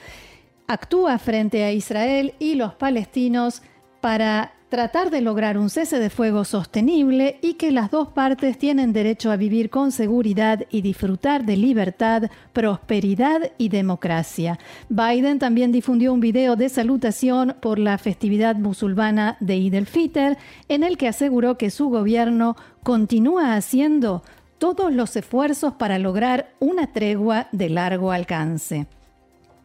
actúa 0.66 1.18
frente 1.18 1.64
a 1.64 1.72
Israel 1.72 2.32
y 2.38 2.54
los 2.54 2.72
palestinos 2.72 3.60
para 4.00 4.54
tratar 4.68 5.10
de 5.10 5.22
lograr 5.22 5.56
un 5.56 5.70
cese 5.70 5.98
de 5.98 6.10
fuego 6.10 6.44
sostenible 6.44 7.38
y 7.40 7.54
que 7.54 7.72
las 7.72 7.90
dos 7.90 8.08
partes 8.08 8.58
tienen 8.58 8.92
derecho 8.92 9.30
a 9.30 9.36
vivir 9.36 9.70
con 9.70 9.92
seguridad 9.92 10.66
y 10.70 10.82
disfrutar 10.82 11.44
de 11.44 11.56
libertad, 11.56 12.30
prosperidad 12.52 13.52
y 13.56 13.70
democracia. 13.70 14.58
Biden 14.88 15.38
también 15.38 15.72
difundió 15.72 16.12
un 16.12 16.20
video 16.20 16.56
de 16.56 16.68
salutación 16.68 17.56
por 17.60 17.78
la 17.78 17.96
festividad 17.98 18.56
musulmana 18.56 19.36
de 19.40 19.54
Eid 19.54 19.74
el-Fitr 19.74 20.36
en 20.68 20.84
el 20.84 20.98
que 20.98 21.08
aseguró 21.08 21.56
que 21.56 21.70
su 21.70 21.88
gobierno 21.88 22.56
continúa 22.82 23.54
haciendo 23.54 24.22
todos 24.58 24.92
los 24.92 25.16
esfuerzos 25.16 25.74
para 25.74 25.98
lograr 25.98 26.50
una 26.58 26.92
tregua 26.92 27.48
de 27.52 27.70
largo 27.70 28.12
alcance. 28.12 28.86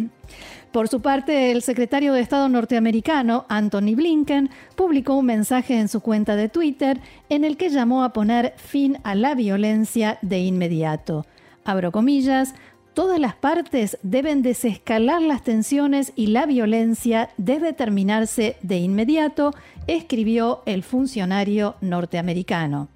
Por 0.74 0.88
su 0.88 1.00
parte, 1.00 1.52
el 1.52 1.62
secretario 1.62 2.12
de 2.12 2.20
Estado 2.20 2.48
norteamericano, 2.48 3.46
Anthony 3.48 3.94
Blinken, 3.94 4.50
publicó 4.74 5.14
un 5.14 5.26
mensaje 5.26 5.78
en 5.78 5.86
su 5.86 6.00
cuenta 6.00 6.34
de 6.34 6.48
Twitter 6.48 7.00
en 7.28 7.44
el 7.44 7.56
que 7.56 7.68
llamó 7.68 8.02
a 8.02 8.12
poner 8.12 8.54
fin 8.56 8.98
a 9.04 9.14
la 9.14 9.36
violencia 9.36 10.18
de 10.20 10.40
inmediato. 10.40 11.26
Abro 11.64 11.92
comillas, 11.92 12.56
todas 12.92 13.20
las 13.20 13.36
partes 13.36 13.98
deben 14.02 14.42
desescalar 14.42 15.22
las 15.22 15.44
tensiones 15.44 16.12
y 16.16 16.26
la 16.26 16.44
violencia 16.44 17.30
debe 17.36 17.72
terminarse 17.72 18.56
de 18.62 18.78
inmediato, 18.78 19.54
escribió 19.86 20.64
el 20.66 20.82
funcionario 20.82 21.76
norteamericano. 21.82 22.88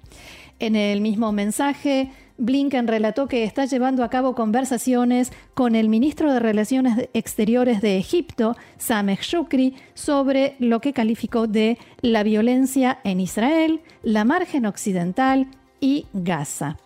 En 0.59 0.75
el 0.75 0.99
mismo 0.99 1.31
mensaje, 1.31 2.11
Blinken 2.39 2.87
relató 2.87 3.27
que 3.27 3.43
está 3.43 3.65
llevando 3.65 4.03
a 4.03 4.09
cabo 4.09 4.33
conversaciones 4.33 5.31
con 5.53 5.75
el 5.75 5.89
ministro 5.89 6.33
de 6.33 6.39
Relaciones 6.39 7.09
Exteriores 7.13 7.81
de 7.81 7.97
Egipto, 7.97 8.55
Sameh 8.77 9.19
Shukri, 9.21 9.75
sobre 9.93 10.55
lo 10.59 10.79
que 10.79 10.93
calificó 10.93 11.47
de 11.47 11.77
la 12.01 12.23
violencia 12.23 12.99
en 13.03 13.19
Israel, 13.19 13.81
la 14.03 14.23
margen 14.23 14.65
occidental 14.65 15.47
y 15.81 16.07
Gaza. 16.13 16.77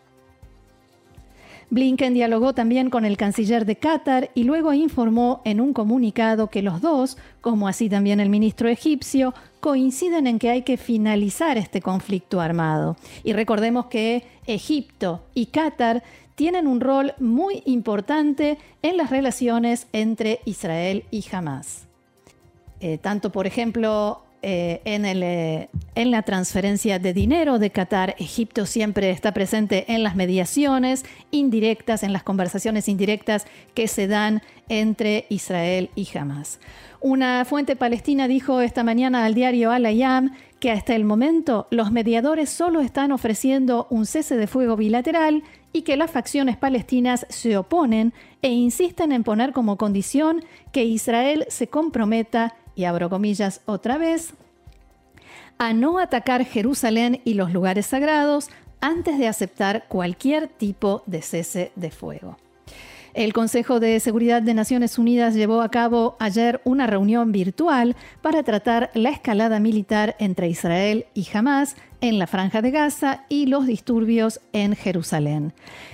Blinken 1.73 2.13
dialogó 2.13 2.53
también 2.53 2.91
con 2.91 3.03
el 3.03 3.17
canciller 3.17 3.65
de 3.65 3.77
Qatar 3.77 4.29
y 4.35 4.43
luego 4.43 4.73
informó 4.73 5.41
en 5.43 5.59
un 5.59 5.73
comunicado 5.73 6.51
que 6.51 6.61
los 6.61 6.81
dos, 6.81 7.17
como 7.41 7.67
así 7.67 7.89
también 7.89 8.19
el 8.19 8.29
ministro 8.29 8.69
egipcio, 8.69 9.33
coinciden 9.59 10.27
en 10.27 10.37
que 10.37 10.51
hay 10.51 10.61
que 10.61 10.77
finalizar 10.77 11.57
este 11.57 11.81
conflicto 11.81 12.41
armado. 12.41 12.95
Y 13.23 13.33
recordemos 13.33 13.87
que 13.87 14.23
Egipto 14.45 15.23
y 15.33 15.47
Qatar 15.47 16.03
tienen 16.35 16.67
un 16.67 16.79
rol 16.79 17.13
muy 17.19 17.63
importante 17.65 18.59
en 18.83 18.95
las 18.95 19.09
relaciones 19.09 19.87
entre 19.93 20.41
Israel 20.45 21.05
y 21.09 21.25
Hamas. 21.31 21.87
Eh, 22.81 22.99
tanto, 22.99 23.31
por 23.31 23.47
ejemplo, 23.47 24.21
eh, 24.43 24.81
eh, 24.85 25.69
en 25.95 26.11
la 26.11 26.21
transferencia 26.23 26.99
de 26.99 27.13
dinero 27.13 27.59
de 27.59 27.69
Qatar. 27.69 28.15
Egipto 28.19 28.65
siempre 28.65 29.09
está 29.09 29.33
presente 29.33 29.93
en 29.93 30.03
las 30.03 30.15
mediaciones 30.15 31.05
indirectas, 31.31 32.03
en 32.03 32.11
las 32.11 32.23
conversaciones 32.23 32.89
indirectas 32.89 33.45
que 33.73 33.87
se 33.87 34.07
dan 34.07 34.41
entre 34.67 35.25
Israel 35.29 35.89
y 35.95 36.07
Hamas. 36.17 36.59
Una 36.99 37.45
fuente 37.45 37.75
palestina 37.75 38.27
dijo 38.27 38.61
esta 38.61 38.83
mañana 38.83 39.25
al 39.25 39.33
diario 39.33 39.71
Al-Ayam 39.71 40.33
que 40.59 40.71
hasta 40.71 40.95
el 40.95 41.03
momento 41.03 41.67
los 41.71 41.91
mediadores 41.91 42.49
solo 42.49 42.79
están 42.79 43.11
ofreciendo 43.11 43.87
un 43.89 44.05
cese 44.05 44.37
de 44.37 44.47
fuego 44.47 44.77
bilateral 44.77 45.43
y 45.73 45.81
que 45.81 45.97
las 45.97 46.11
facciones 46.11 46.55
palestinas 46.55 47.25
se 47.29 47.57
oponen 47.57 48.13
e 48.41 48.49
insisten 48.49 49.11
en 49.11 49.23
poner 49.23 49.51
como 49.51 49.77
condición 49.77 50.43
que 50.71 50.85
Israel 50.85 51.45
se 51.49 51.67
comprometa, 51.67 52.55
y 52.75 52.85
abro 52.85 53.09
comillas 53.09 53.61
otra 53.65 53.97
vez, 53.97 54.33
a 55.57 55.73
no 55.73 55.99
atacar 55.99 56.45
Jerusalén 56.45 57.21
y 57.23 57.35
los 57.35 57.53
lugares 57.53 57.85
sagrados 57.85 58.49
antes 58.81 59.17
de 59.17 59.27
aceptar 59.27 59.85
cualquier 59.87 60.47
tipo 60.47 61.03
de 61.05 61.21
cese 61.21 61.71
de 61.75 61.89
fuego. 61.91 62.37
El 63.13 63.31
Consejo 63.31 63.79
de 63.79 63.99
Seguridad 63.99 64.41
de 64.41 64.55
Naciones 64.55 64.97
Unidas 64.97 65.35
llevó 65.35 65.61
a 65.61 65.69
cabo 65.69 66.15
ayer 66.19 66.61
una 66.63 66.87
reunión 66.87 67.31
virtual 67.31 67.95
para 68.21 68.41
tratar 68.41 68.89
la 68.95 69.11
escalada 69.11 69.59
militar 69.59 70.15
entre 70.17 70.49
Israel 70.49 71.05
y 71.13 71.27
Hamas 71.31 71.75
en 72.03 72.19
la 72.19 72.27
franja 72.27 72.61
de 72.61 72.69
Gaza 72.69 73.23
y 73.29 73.45
los 73.45 73.65
disturbios 73.65 74.41
en 74.51 74.75
Jerusalén. 74.75 75.53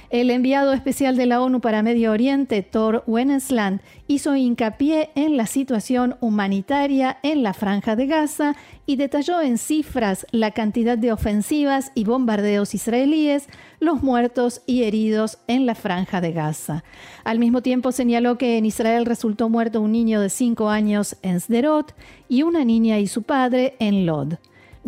El 0.10 0.32
enviado 0.32 0.74
especial 0.74 1.16
de 1.16 1.28
la 1.28 1.40
ONU 1.40 1.62
para 1.62 1.84
Medio 1.84 2.12
Oriente, 2.12 2.64
Thor 2.64 3.04
Wennesland, 3.06 3.80
hizo 4.08 4.36
hincapié 4.36 5.12
en 5.14 5.38
la 5.38 5.46
situación 5.46 6.16
humanitaria 6.20 7.20
en 7.22 7.44
la 7.44 7.54
franja 7.54 7.96
de 7.96 8.08
Gaza 8.08 8.56
y 8.88 8.96
detalló 8.96 9.40
en 9.40 9.60
cifras 9.60 10.26
la 10.32 10.50
cantidad 10.50 10.98
de 10.98 11.14
ofensivas 11.14 11.92
y 11.94 12.06
bombardeos 12.06 12.74
israelíes, 12.74 13.48
los 13.80 14.02
muertos 14.02 14.64
y 14.66 14.86
heridos 14.86 15.38
en 15.46 15.68
la 15.68 15.76
franja 15.76 16.22
de 16.22 16.32
Gaza. 16.32 16.84
Al 17.24 17.38
mismo 17.38 17.62
tiempo 17.62 17.92
señaló 17.92 18.40
que 18.40 18.58
en 18.58 18.66
Israel 18.66 19.06
resultó 19.06 19.48
muerto 19.48 19.80
un 19.80 19.92
niño 19.92 20.22
de 20.22 20.32
5 20.32 20.70
años 20.70 21.18
en 21.22 21.40
Sderot 21.40 21.94
y 22.28 22.42
una 22.42 22.66
niña 22.66 22.98
y 22.98 23.06
su 23.06 23.22
padre 23.22 23.76
en 23.78 24.08
Lod. 24.08 24.40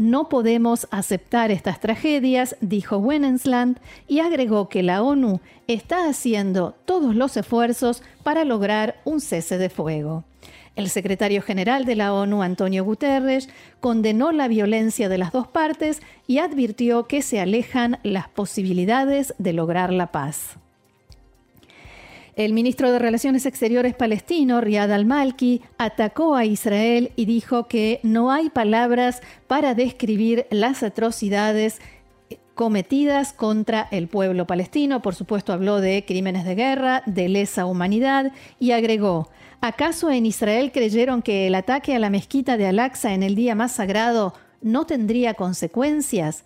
No 0.01 0.29
podemos 0.29 0.87
aceptar 0.89 1.51
estas 1.51 1.79
tragedias, 1.79 2.55
dijo 2.59 2.97
Wennesland, 2.97 3.77
y 4.07 4.21
agregó 4.21 4.67
que 4.67 4.81
la 4.81 5.03
ONU 5.03 5.41
está 5.67 6.09
haciendo 6.09 6.73
todos 6.85 7.15
los 7.15 7.37
esfuerzos 7.37 8.01
para 8.23 8.43
lograr 8.43 8.99
un 9.05 9.21
cese 9.21 9.59
de 9.59 9.69
fuego. 9.69 10.23
El 10.75 10.89
secretario 10.89 11.43
general 11.43 11.85
de 11.85 11.95
la 11.95 12.15
ONU, 12.15 12.41
Antonio 12.41 12.83
Guterres, 12.83 13.47
condenó 13.79 14.31
la 14.31 14.47
violencia 14.47 15.07
de 15.07 15.19
las 15.19 15.31
dos 15.31 15.47
partes 15.47 16.01
y 16.25 16.39
advirtió 16.39 17.05
que 17.05 17.21
se 17.21 17.39
alejan 17.39 17.99
las 18.01 18.27
posibilidades 18.27 19.35
de 19.37 19.53
lograr 19.53 19.93
la 19.93 20.11
paz. 20.11 20.57
El 22.45 22.53
ministro 22.53 22.91
de 22.91 22.97
Relaciones 22.97 23.45
Exteriores 23.45 23.93
palestino, 23.93 24.61
Riyad 24.61 24.91
al-Malki, 24.91 25.61
atacó 25.77 26.35
a 26.35 26.43
Israel 26.43 27.11
y 27.15 27.25
dijo 27.25 27.67
que 27.67 27.99
no 28.01 28.31
hay 28.31 28.49
palabras 28.49 29.21
para 29.45 29.75
describir 29.75 30.47
las 30.49 30.81
atrocidades 30.81 31.79
cometidas 32.55 33.33
contra 33.33 33.87
el 33.91 34.07
pueblo 34.07 34.47
palestino. 34.47 35.03
Por 35.03 35.13
supuesto, 35.13 35.53
habló 35.53 35.81
de 35.81 36.03
crímenes 36.03 36.43
de 36.43 36.55
guerra, 36.55 37.03
de 37.05 37.29
lesa 37.29 37.67
humanidad 37.67 38.31
y 38.57 38.71
agregó, 38.71 39.29
¿acaso 39.61 40.09
en 40.09 40.25
Israel 40.25 40.71
creyeron 40.71 41.21
que 41.21 41.45
el 41.45 41.53
ataque 41.53 41.95
a 41.95 41.99
la 41.99 42.09
mezquita 42.09 42.57
de 42.57 42.65
Al-Aqsa 42.65 43.13
en 43.13 43.21
el 43.21 43.35
día 43.35 43.53
más 43.53 43.73
sagrado 43.73 44.33
no 44.63 44.87
tendría 44.87 45.35
consecuencias? 45.35 46.43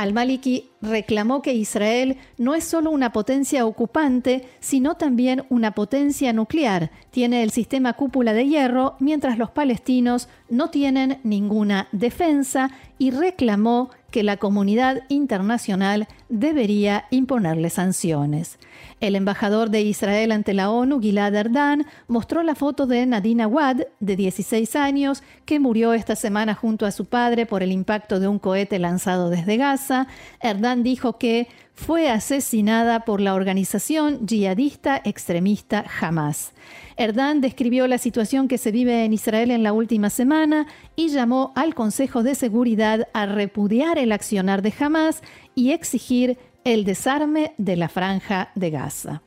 Al-Maliki 0.00 0.70
reclamó 0.80 1.42
que 1.42 1.52
Israel 1.52 2.16
no 2.38 2.54
es 2.54 2.64
solo 2.64 2.90
una 2.90 3.12
potencia 3.12 3.66
ocupante, 3.66 4.48
sino 4.58 4.94
también 4.94 5.44
una 5.50 5.72
potencia 5.72 6.32
nuclear. 6.32 6.90
Tiene 7.10 7.42
el 7.42 7.50
sistema 7.50 7.92
cúpula 7.92 8.32
de 8.32 8.46
hierro, 8.46 8.96
mientras 8.98 9.36
los 9.36 9.50
palestinos 9.50 10.28
no 10.48 10.70
tienen 10.70 11.20
ninguna 11.22 11.88
defensa 11.92 12.70
y 13.00 13.12
reclamó 13.12 13.88
que 14.10 14.22
la 14.22 14.36
comunidad 14.36 15.04
internacional 15.08 16.06
debería 16.28 17.06
imponerle 17.10 17.70
sanciones. 17.70 18.58
El 19.00 19.16
embajador 19.16 19.70
de 19.70 19.80
Israel 19.80 20.32
ante 20.32 20.52
la 20.52 20.70
ONU, 20.70 21.00
Gilad 21.00 21.34
Erdan, 21.34 21.86
mostró 22.08 22.42
la 22.42 22.54
foto 22.54 22.86
de 22.86 23.06
Nadine 23.06 23.44
Awad, 23.44 23.78
de 24.00 24.16
16 24.16 24.76
años, 24.76 25.22
que 25.46 25.60
murió 25.60 25.94
esta 25.94 26.14
semana 26.14 26.54
junto 26.54 26.84
a 26.84 26.90
su 26.90 27.06
padre 27.06 27.46
por 27.46 27.62
el 27.62 27.72
impacto 27.72 28.20
de 28.20 28.28
un 28.28 28.38
cohete 28.38 28.78
lanzado 28.78 29.30
desde 29.30 29.56
Gaza. 29.56 30.06
Erdan 30.42 30.82
dijo 30.82 31.16
que 31.16 31.48
fue 31.80 32.10
asesinada 32.10 33.06
por 33.06 33.22
la 33.22 33.34
organización 33.34 34.26
yihadista 34.26 35.00
extremista 35.02 35.86
Hamas. 36.00 36.52
Erdan 36.98 37.40
describió 37.40 37.86
la 37.86 37.96
situación 37.96 38.48
que 38.48 38.58
se 38.58 38.70
vive 38.70 39.06
en 39.06 39.14
Israel 39.14 39.50
en 39.50 39.62
la 39.62 39.72
última 39.72 40.10
semana 40.10 40.66
y 40.94 41.08
llamó 41.08 41.52
al 41.56 41.74
Consejo 41.74 42.22
de 42.22 42.34
Seguridad 42.34 43.08
a 43.14 43.24
repudiar 43.24 43.98
el 43.98 44.12
accionar 44.12 44.60
de 44.60 44.74
Hamas 44.78 45.22
y 45.54 45.70
exigir 45.70 46.38
el 46.64 46.84
desarme 46.84 47.54
de 47.56 47.76
la 47.76 47.88
franja 47.88 48.50
de 48.54 48.70
Gaza. 48.70 49.22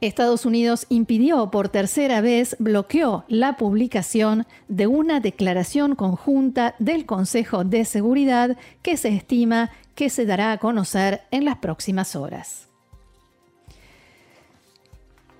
Estados 0.00 0.44
Unidos 0.44 0.86
impidió 0.88 1.50
por 1.50 1.68
tercera 1.68 2.20
vez, 2.20 2.56
bloqueó 2.58 3.24
la 3.28 3.56
publicación 3.56 4.46
de 4.68 4.86
una 4.86 5.20
declaración 5.20 5.94
conjunta 5.94 6.74
del 6.78 7.06
Consejo 7.06 7.64
de 7.64 7.84
Seguridad 7.84 8.56
que 8.82 8.96
se 8.96 9.08
estima 9.08 9.70
que 9.94 10.10
se 10.10 10.26
dará 10.26 10.52
a 10.52 10.58
conocer 10.58 11.22
en 11.30 11.44
las 11.44 11.56
próximas 11.58 12.16
horas. 12.16 12.68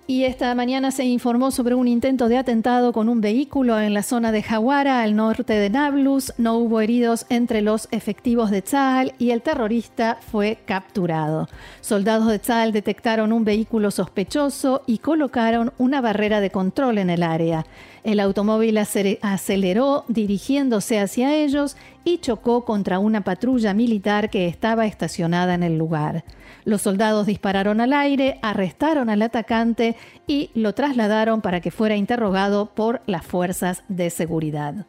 Y 0.06 0.24
esta 0.24 0.54
mañana 0.54 0.90
se 0.90 1.04
informó 1.04 1.50
sobre 1.50 1.74
un 1.74 1.88
intento 1.88 2.28
de 2.28 2.36
atentado 2.36 2.92
con 2.92 3.08
un 3.08 3.22
vehículo 3.22 3.80
en 3.80 3.94
la 3.94 4.02
zona 4.02 4.32
de 4.32 4.42
Jawara, 4.42 5.00
al 5.00 5.16
norte 5.16 5.54
de 5.54 5.70
Nablus. 5.70 6.34
No 6.36 6.58
hubo 6.58 6.82
heridos 6.82 7.24
entre 7.30 7.62
los 7.62 7.88
efectivos 7.90 8.50
de 8.50 8.60
Tzal 8.60 9.14
y 9.18 9.30
el 9.30 9.40
terrorista 9.40 10.18
fue 10.20 10.58
capturado. 10.66 11.48
Soldados 11.80 12.28
de 12.28 12.38
Tzal 12.38 12.72
detectaron 12.72 13.32
un 13.32 13.44
vehículo 13.44 13.90
sospechoso 13.90 14.82
y 14.86 14.98
colocaron 14.98 15.72
una 15.78 16.02
barrera 16.02 16.42
de 16.42 16.50
control 16.50 16.98
en 16.98 17.08
el 17.08 17.22
área. 17.22 17.64
El 18.04 18.20
automóvil 18.20 18.76
aceleró 18.76 20.04
dirigiéndose 20.08 21.00
hacia 21.00 21.34
ellos 21.34 21.74
y 22.04 22.18
chocó 22.18 22.66
contra 22.66 22.98
una 22.98 23.22
patrulla 23.22 23.72
militar 23.72 24.28
que 24.28 24.46
estaba 24.46 24.84
estacionada 24.84 25.54
en 25.54 25.62
el 25.62 25.78
lugar. 25.78 26.22
Los 26.66 26.82
soldados 26.82 27.26
dispararon 27.26 27.80
al 27.80 27.94
aire, 27.94 28.38
arrestaron 28.42 29.08
al 29.08 29.22
atacante 29.22 29.96
y 30.26 30.50
lo 30.54 30.74
trasladaron 30.74 31.40
para 31.40 31.60
que 31.60 31.70
fuera 31.70 31.96
interrogado 31.96 32.66
por 32.66 33.00
las 33.06 33.24
fuerzas 33.24 33.82
de 33.88 34.10
seguridad. 34.10 34.86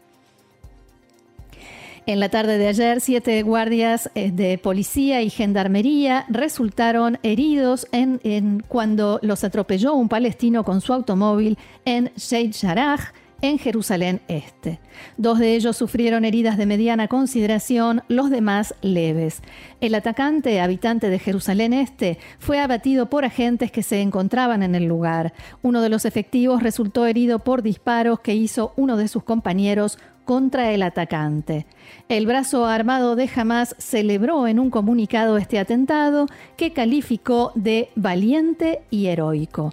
En 2.07 2.19
la 2.19 2.29
tarde 2.29 2.59
de 2.59 2.67
ayer, 2.67 3.01
siete 3.01 3.41
guardias 3.41 4.11
eh, 4.13 4.31
de 4.31 4.59
policía 4.59 5.23
y 5.23 5.31
gendarmería 5.31 6.25
resultaron 6.29 7.17
heridos 7.23 7.87
en, 7.91 8.63
cuando 8.67 9.19
los 9.23 9.43
atropelló 9.43 9.95
un 9.95 10.07
palestino 10.07 10.63
con 10.63 10.81
su 10.81 10.93
automóvil 10.93 11.57
en 11.83 12.11
Sheikh 12.15 12.55
Jarrah, 12.61 13.11
en 13.41 13.59
Jerusalén 13.59 14.21
Este. 14.27 14.79
Dos 15.17 15.39
de 15.39 15.55
ellos 15.55 15.77
sufrieron 15.77 16.25
heridas 16.25 16.57
de 16.57 16.65
mediana 16.65 17.07
consideración, 17.07 18.03
los 18.07 18.29
demás 18.29 18.75
leves. 18.81 19.41
El 19.81 19.95
atacante, 19.95 20.61
habitante 20.61 21.09
de 21.09 21.19
Jerusalén 21.19 21.73
Este, 21.73 22.17
fue 22.39 22.59
abatido 22.59 23.09
por 23.09 23.25
agentes 23.25 23.71
que 23.71 23.83
se 23.83 24.01
encontraban 24.01 24.63
en 24.63 24.75
el 24.75 24.85
lugar. 24.85 25.33
Uno 25.61 25.81
de 25.81 25.89
los 25.89 26.05
efectivos 26.05 26.63
resultó 26.63 27.05
herido 27.05 27.39
por 27.39 27.61
disparos 27.61 28.19
que 28.19 28.35
hizo 28.35 28.73
uno 28.75 28.97
de 28.97 29.07
sus 29.07 29.23
compañeros 29.23 29.97
contra 30.25 30.71
el 30.71 30.81
atacante. 30.81 31.65
El 32.09 32.25
brazo 32.25 32.65
armado 32.65 33.15
de 33.15 33.29
Hamas 33.33 33.75
celebró 33.77 34.47
en 34.47 34.59
un 34.59 34.71
comunicado 34.71 35.37
este 35.37 35.59
atentado 35.59 36.25
que 36.57 36.73
calificó 36.73 37.51
de 37.55 37.89
valiente 37.95 38.81
y 38.89 39.05
heroico. 39.05 39.71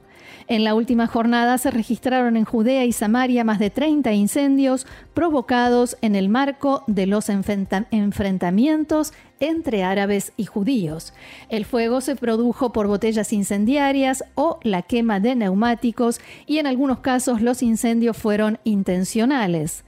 En 0.49 0.65
la 0.65 0.75
última 0.75 1.07
jornada 1.07 1.59
se 1.59 1.71
registraron 1.71 2.37
en 2.37 2.45
Judea 2.45 2.85
y 2.85 2.93
Samaria 2.93 3.45
más 3.45 3.59
de 3.59 3.71
30 3.71 4.13
incendios 4.13 4.87
provocados 5.15 5.97
en 6.03 6.15
el 6.15 6.29
marco 6.29 6.85
de 6.87 7.07
los 7.07 7.29
enfrentamientos 7.29 9.13
entre 9.41 9.83
árabes 9.83 10.33
y 10.37 10.45
judíos. 10.45 11.15
El 11.49 11.65
fuego 11.65 12.01
se 12.01 12.17
produjo 12.17 12.73
por 12.73 12.87
botellas 12.87 13.33
incendiarias 13.33 14.25
o 14.35 14.59
la 14.63 14.83
quema 14.83 15.21
de 15.21 15.35
neumáticos 15.35 16.21
y 16.47 16.59
en 16.59 16.67
algunos 16.67 17.01
casos 17.01 17.41
los 17.41 17.63
incendios 17.63 18.17
fueron 18.17 18.59
intencionales. 18.65 19.85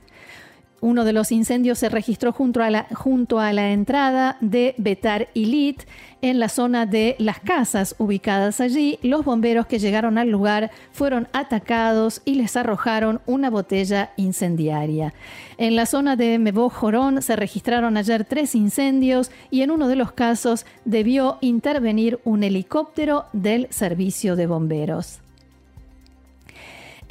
Uno 0.84 1.06
de 1.06 1.14
los 1.14 1.32
incendios 1.32 1.78
se 1.78 1.88
registró 1.88 2.34
junto 2.34 2.60
a 2.60 3.52
la, 3.54 3.70
entrada 3.70 4.36
de 4.42 4.74
Betar 4.76 5.28
Ilit, 5.32 5.84
en 6.20 6.38
la 6.38 6.50
zona 6.50 6.84
de 6.84 7.16
las 7.18 7.40
casas 7.40 7.94
ubicadas 7.96 8.60
allí. 8.60 8.98
Los 9.00 9.24
bomberos 9.24 9.66
que 9.66 9.78
llegaron 9.78 10.18
al 10.18 10.28
lugar 10.28 10.70
fueron 10.92 11.26
atacados 11.32 12.20
y 12.26 12.34
les 12.34 12.54
arrojaron 12.54 13.22
una 13.24 13.48
botella 13.48 14.10
incendiaria. 14.18 15.14
En 15.56 15.74
la 15.74 15.86
zona 15.86 16.16
de 16.16 16.38
Mebo 16.38 16.68
Jorón 16.68 17.22
se 17.22 17.34
registraron 17.34 17.96
ayer 17.96 18.26
tres 18.26 18.54
incendios 18.54 19.30
y 19.50 19.62
en 19.62 19.70
uno 19.70 19.88
de 19.88 19.96
los 19.96 20.12
casos 20.12 20.66
debió 20.84 21.38
intervenir 21.40 22.20
un 22.24 22.42
helicóptero 22.42 23.24
del 23.32 23.68
servicio 23.70 24.36
de 24.36 24.46
bomberos. 24.46 25.23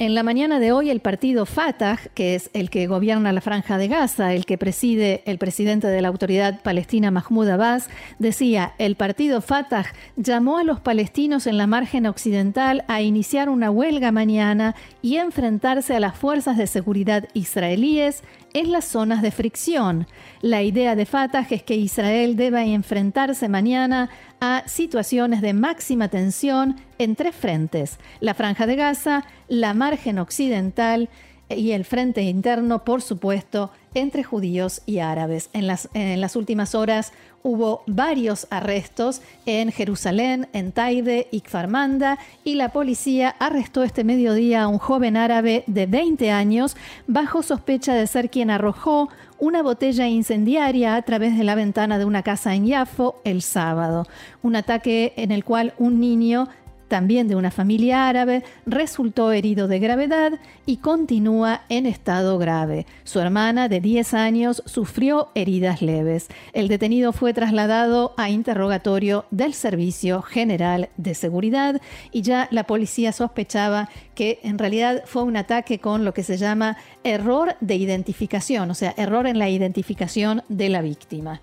En 0.04 0.14
la 0.14 0.22
mañana 0.22 0.60
de 0.60 0.70
hoy 0.70 0.90
el 0.90 1.00
partido 1.00 1.46
Fatah, 1.46 1.98
que 2.12 2.34
es 2.34 2.50
el 2.52 2.68
que 2.68 2.86
gobierna 2.86 3.32
la 3.32 3.40
franja 3.40 3.78
de 3.78 3.88
Gaza, 3.88 4.34
el 4.34 4.44
que 4.44 4.58
preside 4.58 5.22
el 5.24 5.38
presidente 5.38 5.86
de 5.86 6.02
la 6.02 6.08
autoridad 6.08 6.60
palestina 6.60 7.10
Mahmoud 7.10 7.48
Abbas, 7.48 7.88
decía, 8.18 8.74
el 8.76 8.96
partido 8.96 9.40
Fatah 9.40 9.86
llamó 10.16 10.58
a 10.58 10.62
los 10.62 10.78
palestinos 10.78 11.46
en 11.46 11.56
la 11.56 11.66
margen 11.66 12.04
occidental 12.04 12.84
a 12.86 13.00
iniciar 13.00 13.48
una 13.48 13.70
huelga 13.70 14.12
mañana 14.12 14.74
y 15.00 15.16
enfrentarse 15.16 15.96
a 15.96 16.00
las 16.00 16.14
fuerzas 16.14 16.58
de 16.58 16.66
seguridad 16.66 17.26
israelíes 17.32 18.22
en 18.54 18.72
las 18.72 18.86
zonas 18.86 19.20
de 19.20 19.30
fricción. 19.30 20.06
La 20.40 20.62
idea 20.62 20.96
de 20.96 21.04
Fatah 21.04 21.46
es 21.50 21.62
que 21.62 21.74
Israel 21.76 22.36
deba 22.36 22.64
enfrentarse 22.64 23.48
mañana 23.48 24.08
a 24.40 24.62
situaciones 24.66 25.42
de 25.42 25.52
máxima 25.52 26.08
tensión 26.08 26.76
en 26.98 27.16
tres 27.16 27.34
frentes, 27.34 27.98
la 28.20 28.32
franja 28.32 28.66
de 28.66 28.76
Gaza, 28.76 29.24
la 29.48 29.74
margen 29.74 30.18
occidental 30.18 31.10
y 31.48 31.72
el 31.72 31.84
frente 31.84 32.22
interno, 32.22 32.84
por 32.84 33.02
supuesto, 33.02 33.70
entre 33.94 34.24
judíos 34.24 34.82
y 34.86 34.98
árabes. 34.98 35.50
En 35.52 35.66
las, 35.66 36.36
últimas 36.36 36.74
horas 36.74 37.12
hubo 37.42 37.82
varios 37.86 38.46
arrestos 38.50 39.20
en 39.46 39.70
Jerusalén, 39.70 40.48
en 40.52 40.72
Taide 40.72 41.28
y 41.30 41.42
Kfarmanda 41.42 42.18
y 42.42 42.54
la 42.54 42.70
policía 42.70 43.36
arrestó 43.38 43.84
este 43.84 44.02
mediodía 44.02 44.62
a 44.62 44.68
un 44.68 44.78
joven 44.78 45.16
árabe 45.16 45.64
de 45.66 45.86
20 45.86 46.30
años 46.30 46.76
bajo 47.06 47.42
sospecha 47.42 47.94
de 47.94 48.06
ser 48.06 48.30
quien 48.30 48.50
arrojó 48.50 49.08
una 49.38 49.62
botella 49.62 50.08
incendiaria 50.08 50.96
a 50.96 51.02
través 51.02 51.36
de 51.36 51.44
la 51.44 51.54
ventana 51.54 51.98
de 51.98 52.04
una 52.04 52.22
casa 52.22 52.54
en 52.54 52.66
Yafo 52.66 53.20
el 53.24 53.42
sábado. 53.42 54.06
Un 54.42 54.56
ataque 54.56 55.12
en 55.16 55.30
el 55.30 55.44
cual 55.44 55.74
un 55.78 56.00
niño 56.00 56.48
también 56.94 57.26
de 57.26 57.34
una 57.34 57.50
familia 57.50 58.08
árabe, 58.08 58.44
resultó 58.66 59.32
herido 59.32 59.66
de 59.66 59.80
gravedad 59.80 60.38
y 60.64 60.76
continúa 60.76 61.62
en 61.68 61.86
estado 61.86 62.38
grave. 62.38 62.86
Su 63.02 63.18
hermana, 63.18 63.68
de 63.68 63.80
10 63.80 64.14
años, 64.14 64.62
sufrió 64.64 65.26
heridas 65.34 65.82
leves. 65.82 66.28
El 66.52 66.68
detenido 66.68 67.12
fue 67.12 67.34
trasladado 67.34 68.14
a 68.16 68.30
interrogatorio 68.30 69.24
del 69.32 69.54
Servicio 69.54 70.22
General 70.22 70.88
de 70.96 71.16
Seguridad 71.16 71.82
y 72.12 72.22
ya 72.22 72.46
la 72.52 72.62
policía 72.62 73.10
sospechaba 73.10 73.88
que 74.14 74.38
en 74.44 74.56
realidad 74.56 75.02
fue 75.04 75.24
un 75.24 75.36
ataque 75.36 75.80
con 75.80 76.04
lo 76.04 76.14
que 76.14 76.22
se 76.22 76.36
llama 76.36 76.76
error 77.02 77.56
de 77.60 77.74
identificación, 77.74 78.70
o 78.70 78.74
sea, 78.74 78.94
error 78.96 79.26
en 79.26 79.40
la 79.40 79.48
identificación 79.48 80.44
de 80.48 80.68
la 80.68 80.80
víctima. 80.80 81.40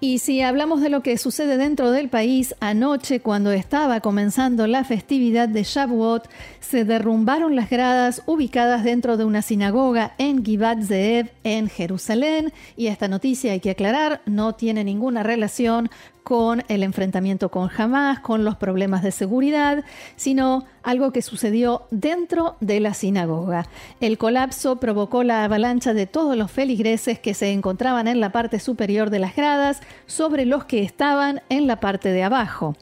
Y 0.00 0.20
si 0.20 0.42
hablamos 0.42 0.80
de 0.80 0.90
lo 0.90 1.02
que 1.02 1.18
sucede 1.18 1.56
dentro 1.56 1.90
del 1.90 2.08
país, 2.08 2.54
anoche 2.60 3.18
cuando 3.18 3.50
estaba 3.50 4.00
comenzando 4.00 4.68
la 4.68 4.84
festividad 4.84 5.48
de 5.48 5.64
Shavuot, 5.64 6.28
se 6.60 6.84
derrumbaron 6.84 7.56
las 7.56 7.68
gradas 7.68 8.22
ubicadas 8.26 8.84
dentro 8.84 9.16
de 9.16 9.24
una 9.24 9.42
sinagoga 9.42 10.14
en 10.18 10.44
Givat 10.44 10.84
Zeev, 10.84 11.32
en 11.42 11.68
Jerusalén. 11.68 12.52
Y 12.76 12.86
esta 12.86 13.08
noticia 13.08 13.50
hay 13.50 13.58
que 13.58 13.70
aclarar, 13.70 14.20
no 14.24 14.54
tiene 14.54 14.84
ninguna 14.84 15.24
relación 15.24 15.90
con 16.28 16.62
el 16.68 16.82
enfrentamiento 16.82 17.48
con 17.48 17.70
Hamas, 17.74 18.20
con 18.20 18.44
los 18.44 18.54
problemas 18.54 19.02
de 19.02 19.12
seguridad, 19.12 19.82
sino 20.16 20.66
algo 20.82 21.10
que 21.10 21.22
sucedió 21.22 21.86
dentro 21.90 22.56
de 22.60 22.80
la 22.80 22.92
sinagoga. 22.92 23.64
El 24.02 24.18
colapso 24.18 24.76
provocó 24.76 25.24
la 25.24 25.44
avalancha 25.44 25.94
de 25.94 26.04
todos 26.04 26.36
los 26.36 26.50
feligreses 26.50 27.18
que 27.18 27.32
se 27.32 27.52
encontraban 27.52 28.08
en 28.08 28.20
la 28.20 28.30
parte 28.30 28.60
superior 28.60 29.08
de 29.08 29.20
las 29.20 29.34
gradas 29.34 29.80
sobre 30.04 30.44
los 30.44 30.66
que 30.66 30.82
estaban 30.82 31.40
en 31.48 31.66
la 31.66 31.80
parte 31.80 32.10
de 32.10 32.22
abajo. 32.22 32.76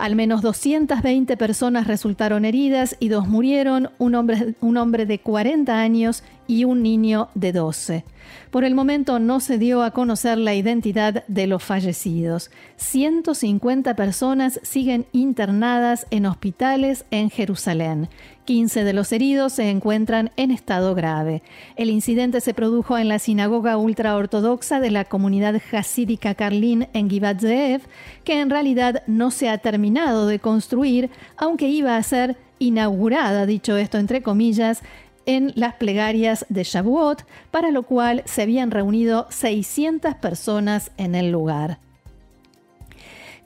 Al 0.00 0.16
menos 0.16 0.40
220 0.40 1.36
personas 1.36 1.86
resultaron 1.86 2.46
heridas 2.46 2.96
y 3.00 3.10
dos 3.10 3.28
murieron, 3.28 3.90
un 3.98 4.14
hombre, 4.14 4.54
un 4.62 4.78
hombre 4.78 5.04
de 5.04 5.18
40 5.18 5.78
años 5.78 6.22
y 6.46 6.64
un 6.64 6.82
niño 6.82 7.28
de 7.34 7.52
12. 7.52 8.04
Por 8.50 8.64
el 8.64 8.74
momento 8.74 9.18
no 9.18 9.40
se 9.40 9.58
dio 9.58 9.82
a 9.82 9.90
conocer 9.90 10.38
la 10.38 10.54
identidad 10.54 11.22
de 11.28 11.46
los 11.46 11.62
fallecidos. 11.62 12.50
150 12.76 13.94
personas 13.94 14.58
siguen 14.62 15.04
internadas 15.12 16.06
en 16.10 16.24
hospitales 16.24 17.04
en 17.10 17.28
Jerusalén. 17.28 18.08
15 18.50 18.82
de 18.82 18.92
los 18.92 19.12
heridos 19.12 19.52
se 19.52 19.70
encuentran 19.70 20.32
en 20.36 20.50
estado 20.50 20.96
grave. 20.96 21.40
El 21.76 21.88
incidente 21.88 22.40
se 22.40 22.52
produjo 22.52 22.98
en 22.98 23.06
la 23.06 23.20
sinagoga 23.20 23.76
ultraortodoxa 23.76 24.80
de 24.80 24.90
la 24.90 25.04
comunidad 25.04 25.54
hasídica 25.70 26.34
Karlin 26.34 26.88
en 26.92 27.08
Givat 27.08 27.38
Zeev, 27.40 27.82
que 28.24 28.40
en 28.40 28.50
realidad 28.50 29.04
no 29.06 29.30
se 29.30 29.48
ha 29.48 29.58
terminado 29.58 30.26
de 30.26 30.40
construir, 30.40 31.10
aunque 31.36 31.68
iba 31.68 31.96
a 31.96 32.02
ser 32.02 32.38
inaugurada, 32.58 33.46
dicho 33.46 33.76
esto 33.76 33.98
entre 33.98 34.20
comillas, 34.20 34.82
en 35.26 35.52
las 35.54 35.74
plegarias 35.74 36.44
de 36.48 36.64
Shavuot, 36.64 37.22
para 37.52 37.70
lo 37.70 37.84
cual 37.84 38.24
se 38.24 38.42
habían 38.42 38.72
reunido 38.72 39.28
600 39.30 40.16
personas 40.16 40.90
en 40.96 41.14
el 41.14 41.30
lugar. 41.30 41.78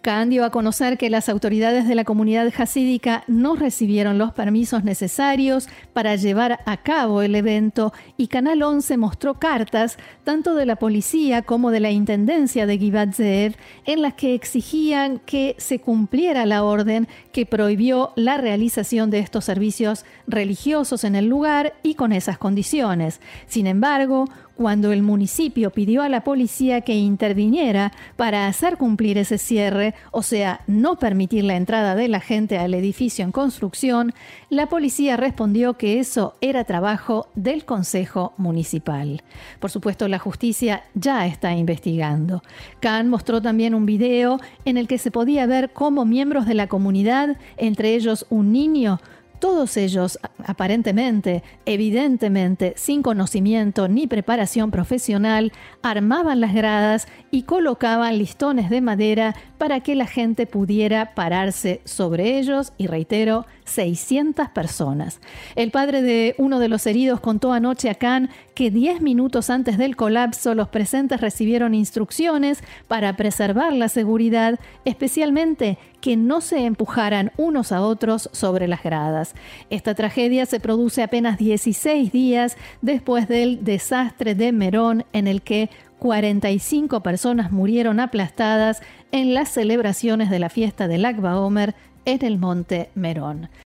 Khan 0.04 0.28
dio 0.28 0.44
a 0.44 0.50
conocer 0.50 0.98
que 0.98 1.08
las 1.08 1.30
autoridades 1.30 1.88
de 1.88 1.94
la 1.94 2.04
comunidad 2.04 2.52
hasídica 2.58 3.24
no 3.26 3.56
recibieron 3.56 4.18
los 4.18 4.34
permisos 4.34 4.84
necesarios 4.84 5.66
para 5.94 6.14
llevar 6.16 6.60
a 6.66 6.76
cabo 6.76 7.22
el 7.22 7.34
evento 7.34 7.94
y 8.18 8.26
Canal 8.26 8.62
11 8.62 8.98
mostró 8.98 9.38
cartas 9.38 9.96
tanto 10.22 10.56
de 10.56 10.66
la 10.66 10.76
policía 10.76 11.40
como 11.40 11.70
de 11.70 11.80
la 11.80 11.90
intendencia 11.90 12.66
de 12.66 12.76
Givat 12.76 13.14
Zeev 13.14 13.56
en 13.86 14.02
las 14.02 14.12
que 14.12 14.34
exigían 14.34 15.20
que 15.20 15.56
se 15.56 15.78
cumpliera 15.78 16.44
la 16.44 16.64
orden 16.64 17.08
que 17.32 17.46
prohibió 17.46 18.12
la 18.14 18.36
realización 18.36 19.08
de 19.08 19.20
estos 19.20 19.46
servicios 19.46 20.04
religiosos 20.26 21.04
en 21.04 21.14
el 21.14 21.28
lugar 21.28 21.72
y 21.82 21.94
con 21.94 22.12
esas 22.12 22.36
condiciones. 22.36 23.22
Sin 23.46 23.66
embargo, 23.66 24.26
cuando 24.56 24.92
el 24.92 25.02
municipio 25.02 25.70
pidió 25.70 26.02
a 26.02 26.08
la 26.08 26.24
policía 26.24 26.80
que 26.82 26.94
interviniera 26.94 27.92
para 28.16 28.46
hacer 28.46 28.76
cumplir 28.76 29.18
ese 29.18 29.38
cierre, 29.38 29.94
o 30.10 30.22
sea, 30.22 30.60
no 30.66 30.96
permitir 30.96 31.44
la 31.44 31.56
entrada 31.56 31.94
de 31.94 32.08
la 32.08 32.20
gente 32.20 32.58
al 32.58 32.74
edificio 32.74 33.24
en 33.24 33.32
construcción, 33.32 34.14
la 34.50 34.66
policía 34.66 35.16
respondió 35.16 35.74
que 35.74 35.98
eso 35.98 36.34
era 36.40 36.64
trabajo 36.64 37.28
del 37.34 37.64
Consejo 37.64 38.32
Municipal. 38.36 39.22
Por 39.60 39.70
supuesto, 39.70 40.08
la 40.08 40.18
justicia 40.18 40.84
ya 40.94 41.26
está 41.26 41.52
investigando. 41.52 42.42
Khan 42.80 43.08
mostró 43.08 43.42
también 43.42 43.74
un 43.74 43.86
video 43.86 44.38
en 44.64 44.76
el 44.76 44.86
que 44.86 44.98
se 44.98 45.10
podía 45.10 45.46
ver 45.46 45.72
cómo 45.72 46.04
miembros 46.04 46.46
de 46.46 46.54
la 46.54 46.68
comunidad, 46.68 47.36
entre 47.56 47.94
ellos 47.94 48.26
un 48.30 48.52
niño, 48.52 49.00
todos 49.44 49.76
ellos, 49.76 50.18
aparentemente, 50.46 51.42
evidentemente, 51.66 52.72
sin 52.78 53.02
conocimiento 53.02 53.88
ni 53.88 54.06
preparación 54.06 54.70
profesional, 54.70 55.52
armaban 55.82 56.40
las 56.40 56.54
gradas 56.54 57.06
y 57.30 57.42
colocaban 57.42 58.16
listones 58.16 58.70
de 58.70 58.80
madera 58.80 59.36
para 59.58 59.80
que 59.80 59.96
la 59.96 60.06
gente 60.06 60.46
pudiera 60.46 61.14
pararse 61.14 61.82
sobre 61.84 62.38
ellos 62.38 62.72
y 62.78 62.86
reitero, 62.86 63.44
600 63.64 64.48
personas. 64.48 65.20
El 65.56 65.70
padre 65.70 66.00
de 66.00 66.34
uno 66.38 66.58
de 66.58 66.68
los 66.68 66.86
heridos 66.86 67.20
contó 67.20 67.52
anoche 67.52 67.90
a 67.90 67.96
Khan 67.96 68.30
que 68.54 68.70
10 68.70 69.00
minutos 69.00 69.50
antes 69.50 69.78
del 69.78 69.96
colapso 69.96 70.54
los 70.54 70.68
presentes 70.68 71.20
recibieron 71.20 71.74
instrucciones 71.74 72.62
para 72.88 73.16
preservar 73.16 73.72
la 73.72 73.88
seguridad, 73.88 74.60
especialmente 74.84 75.78
que 76.00 76.16
no 76.16 76.40
se 76.40 76.64
empujaran 76.64 77.32
unos 77.36 77.72
a 77.72 77.82
otros 77.82 78.28
sobre 78.32 78.68
las 78.68 78.82
gradas. 78.82 79.34
Esta 79.70 79.94
tragedia 79.94 80.46
se 80.46 80.60
produce 80.60 81.02
apenas 81.02 81.38
16 81.38 82.12
días 82.12 82.56
después 82.82 83.26
del 83.26 83.64
desastre 83.64 84.34
de 84.34 84.52
Merón 84.52 85.04
en 85.12 85.26
el 85.26 85.42
que 85.42 85.70
45 85.98 87.02
personas 87.02 87.50
murieron 87.50 87.98
aplastadas 87.98 88.82
en 89.10 89.34
las 89.34 89.48
celebraciones 89.48 90.30
de 90.30 90.38
la 90.38 90.50
fiesta 90.50 90.86
del 90.86 91.04
Agba 91.04 91.40
Omer 91.40 91.74
en 92.04 92.24
el 92.24 92.38
monte 92.38 92.90
Merón. 92.94 93.48